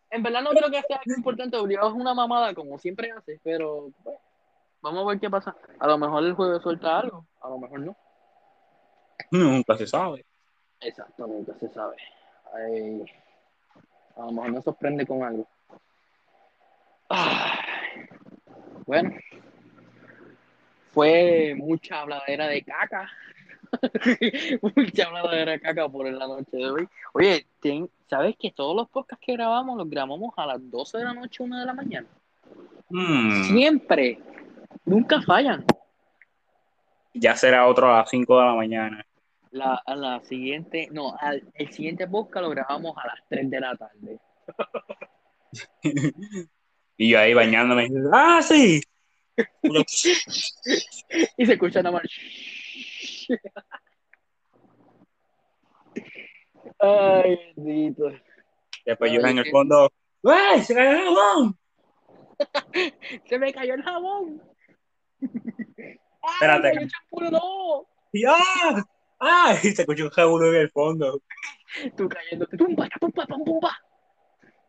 En 0.09 0.23
verdad 0.23 0.41
no 0.41 0.51
creo 0.51 0.71
que 0.71 0.81
sea 0.87 0.97
algo 0.97 1.17
importante, 1.17 1.57
obligado 1.57 1.89
es 1.89 1.95
una 1.95 2.13
mamada 2.13 2.53
como 2.53 2.79
siempre 2.79 3.11
hace, 3.11 3.39
pero 3.43 3.91
pues, 4.03 4.17
vamos 4.81 5.03
a 5.03 5.09
ver 5.09 5.19
qué 5.19 5.29
pasa. 5.29 5.55
A 5.79 5.87
lo 5.87 5.97
mejor 5.97 6.23
el 6.23 6.33
jueves 6.33 6.61
suelta 6.61 6.99
algo, 6.99 7.25
a 7.41 7.49
lo 7.49 7.59
mejor 7.59 7.79
no. 7.79 7.97
Nunca 9.31 9.77
se 9.77 9.87
sabe. 9.87 10.25
Exacto, 10.79 11.27
nunca 11.27 11.53
se 11.59 11.69
sabe. 11.69 11.95
Ay, 12.53 13.03
a 14.15 14.21
lo 14.21 14.31
mejor 14.31 14.53
nos 14.53 14.63
sorprende 14.63 15.05
con 15.05 15.23
algo. 15.23 15.47
Ay, 17.09 17.59
bueno, 18.85 19.11
fue 20.91 21.55
mucha 21.57 22.01
habladera 22.01 22.47
de 22.47 22.63
caca. 22.63 23.09
mucha 24.61 25.07
habladera 25.07 25.51
de 25.51 25.59
caca 25.59 25.89
por 25.89 26.09
la 26.09 26.27
noche 26.27 26.57
de 26.57 26.69
hoy. 26.69 26.89
Oye, 27.13 27.45
¿sabes 28.09 28.35
que 28.39 28.51
todos 28.51 28.75
los 28.75 28.89
podcasts 28.89 29.23
que 29.25 29.33
grabamos 29.33 29.77
los 29.77 29.89
grabamos 29.89 30.33
a 30.37 30.45
las 30.45 30.71
12 30.71 30.97
de 30.97 31.03
la 31.03 31.13
noche, 31.13 31.43
1 31.43 31.59
de 31.59 31.65
la 31.65 31.73
mañana? 31.73 32.07
Hmm, 32.89 33.43
Siempre. 33.43 34.19
Nunca 34.87 35.21
fallan. 35.21 35.65
ya 37.13 37.35
será 37.35 37.67
otro 37.67 37.93
a 37.93 37.99
las 37.99 38.09
5 38.09 38.39
de 38.39 38.45
la 38.45 38.55
mañana. 38.55 39.05
La, 39.51 39.81
a 39.85 39.95
la 39.95 40.21
siguiente, 40.21 40.87
no, 40.91 41.13
al, 41.19 41.43
el 41.55 41.71
siguiente 41.73 42.07
podcast 42.07 42.45
lo 42.45 42.51
grabamos 42.51 42.95
a 42.97 43.07
las 43.07 43.19
3 43.27 43.49
de 43.49 43.59
la 43.59 43.75
tarde. 43.75 44.19
y 46.97 47.09
yo 47.09 47.19
ahí 47.19 47.33
bañándome. 47.33 47.89
¡Ah, 48.13 48.41
sí! 48.41 48.81
Y 51.37 51.45
se 51.45 51.53
escucha 51.53 51.83
nada 51.83 51.99
más. 51.99 52.03
Ay, 56.79 57.39
bendito. 57.55 58.11
Después 58.85 59.11
yo 59.11 59.19
Ay, 59.23 59.31
en 59.31 59.37
el 59.39 59.51
fondo. 59.51 59.91
¡Ay, 60.23 60.63
se 60.63 60.73
cayó 60.73 60.91
el 60.91 61.03
jabón! 61.03 61.57
Se 63.25 63.37
me 63.37 63.53
cayó 63.53 63.73
el 63.75 63.83
jabón. 63.83 64.41
¡Ay, 65.21 65.99
Espérate. 66.33 66.69
el 66.69 66.89
champú, 66.89 67.21
no! 67.21 67.87
Y 68.11 68.25
¡ah! 68.25 68.85
¡Ay! 69.19 69.57
Se 69.75 69.81
escuchó 69.81 70.05
un 70.05 70.09
jabón 70.11 70.45
en 70.47 70.55
el 70.55 70.69
fondo. 70.69 71.21
Tú 71.95 72.07
cayéndote. 72.07 72.57
¡Pumba, 72.57 72.87
pumba, 72.99 73.25
pum, 73.25 73.43
pumba! 73.43 73.77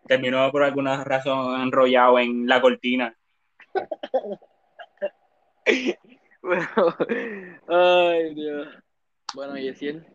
Terminó 0.06 0.50
por 0.50 0.62
alguna 0.62 1.04
razón 1.04 1.60
enrollado 1.60 2.18
en 2.18 2.46
la 2.46 2.60
cortina. 2.60 3.14
Bueno, 6.40 6.66
ay, 7.68 8.34
Dios. 8.34 8.68
Bueno, 9.34 9.56
Yesiel, 9.58 10.06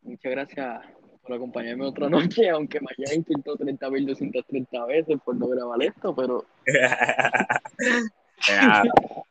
muchas 0.00 0.32
gracias 0.32 0.80
por 1.22 1.34
acompañarme 1.34 1.84
otra 1.84 2.08
noche, 2.08 2.48
aunque 2.48 2.80
me 2.80 2.86
hayas 2.96 3.14
intentado 3.14 3.58
30.230 3.58 4.86
veces 4.86 5.18
por 5.22 5.36
no 5.36 5.48
grabar 5.48 5.82
esto, 5.82 6.14
pero. 6.14 6.46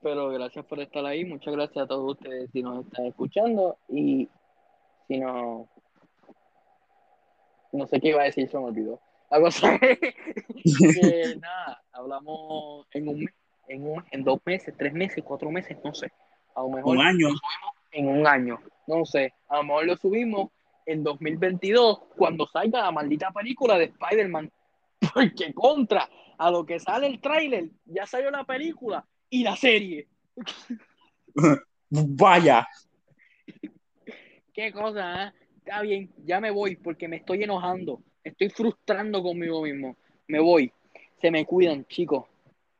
pero 0.00 0.28
gracias 0.30 0.64
por 0.64 0.80
estar 0.80 1.04
ahí. 1.04 1.24
Muchas 1.24 1.54
gracias 1.54 1.84
a 1.84 1.88
todos 1.88 2.12
ustedes 2.12 2.50
si 2.52 2.62
nos 2.62 2.86
están 2.86 3.06
escuchando 3.06 3.76
y 3.88 4.28
si 5.08 5.18
no, 5.18 5.68
no 7.72 7.86
sé 7.86 8.00
qué 8.00 8.08
iba 8.08 8.22
a 8.22 8.26
decir, 8.26 8.48
se 8.48 8.58
me 8.58 8.64
olvidó. 8.64 9.00
La 9.30 9.40
cosa 9.40 9.74
es 9.76 9.98
que 9.98 11.36
nada, 11.40 11.82
hablamos 11.92 12.86
en 12.92 13.08
un 13.08 13.20
mes. 13.20 13.34
en, 13.68 13.86
un, 13.86 14.04
en 14.10 14.24
dos 14.24 14.40
meses, 14.44 14.74
tres 14.76 14.92
meses, 14.92 15.24
cuatro 15.24 15.50
meses, 15.50 15.76
no 15.84 15.94
sé. 15.94 16.10
A 16.54 16.62
lo 16.62 16.68
mejor 16.68 16.96
Un 16.96 17.02
año. 17.02 17.28
lo 17.28 17.34
subimos 17.34 17.74
en 17.92 18.08
un 18.08 18.26
año, 18.26 18.58
no 18.86 19.04
sé. 19.04 19.34
A 19.48 19.56
lo 19.56 19.64
mejor 19.64 19.86
lo 19.86 19.96
subimos 19.96 20.50
en 20.86 21.02
2022 21.02 22.00
cuando 22.16 22.46
salga 22.46 22.82
la 22.82 22.90
maldita 22.90 23.30
película 23.30 23.78
de 23.78 23.84
Spider-Man. 23.86 24.50
Porque 25.14 25.52
contra 25.52 26.08
a 26.38 26.50
lo 26.50 26.64
que 26.64 26.78
sale 26.78 27.06
el 27.06 27.20
tráiler, 27.20 27.70
ya 27.86 28.06
salió 28.06 28.30
la 28.30 28.44
película 28.44 29.04
y 29.32 29.42
la 29.42 29.56
serie. 29.56 30.06
Vaya. 31.90 32.68
Qué 34.52 34.70
cosa, 34.70 35.24
¿eh? 35.24 35.32
Está 35.56 35.80
bien, 35.80 36.12
ya 36.24 36.38
me 36.38 36.50
voy 36.50 36.76
porque 36.76 37.08
me 37.08 37.16
estoy 37.16 37.42
enojando. 37.42 38.02
Estoy 38.22 38.50
frustrando 38.50 39.22
conmigo 39.22 39.62
mismo. 39.62 39.96
Me 40.28 40.38
voy. 40.38 40.70
Se 41.20 41.30
me 41.30 41.46
cuidan, 41.46 41.86
chicos. 41.86 42.26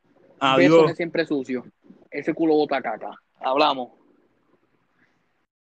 Besos 0.05 0.41
Adiós. 0.41 0.89
de 0.89 0.95
siempre 0.95 1.25
sucio. 1.25 1.65
Ese 2.11 2.35
culo 2.35 2.55
bota 2.55 2.83
caca. 2.83 3.13
Hablamos. 3.41 4.02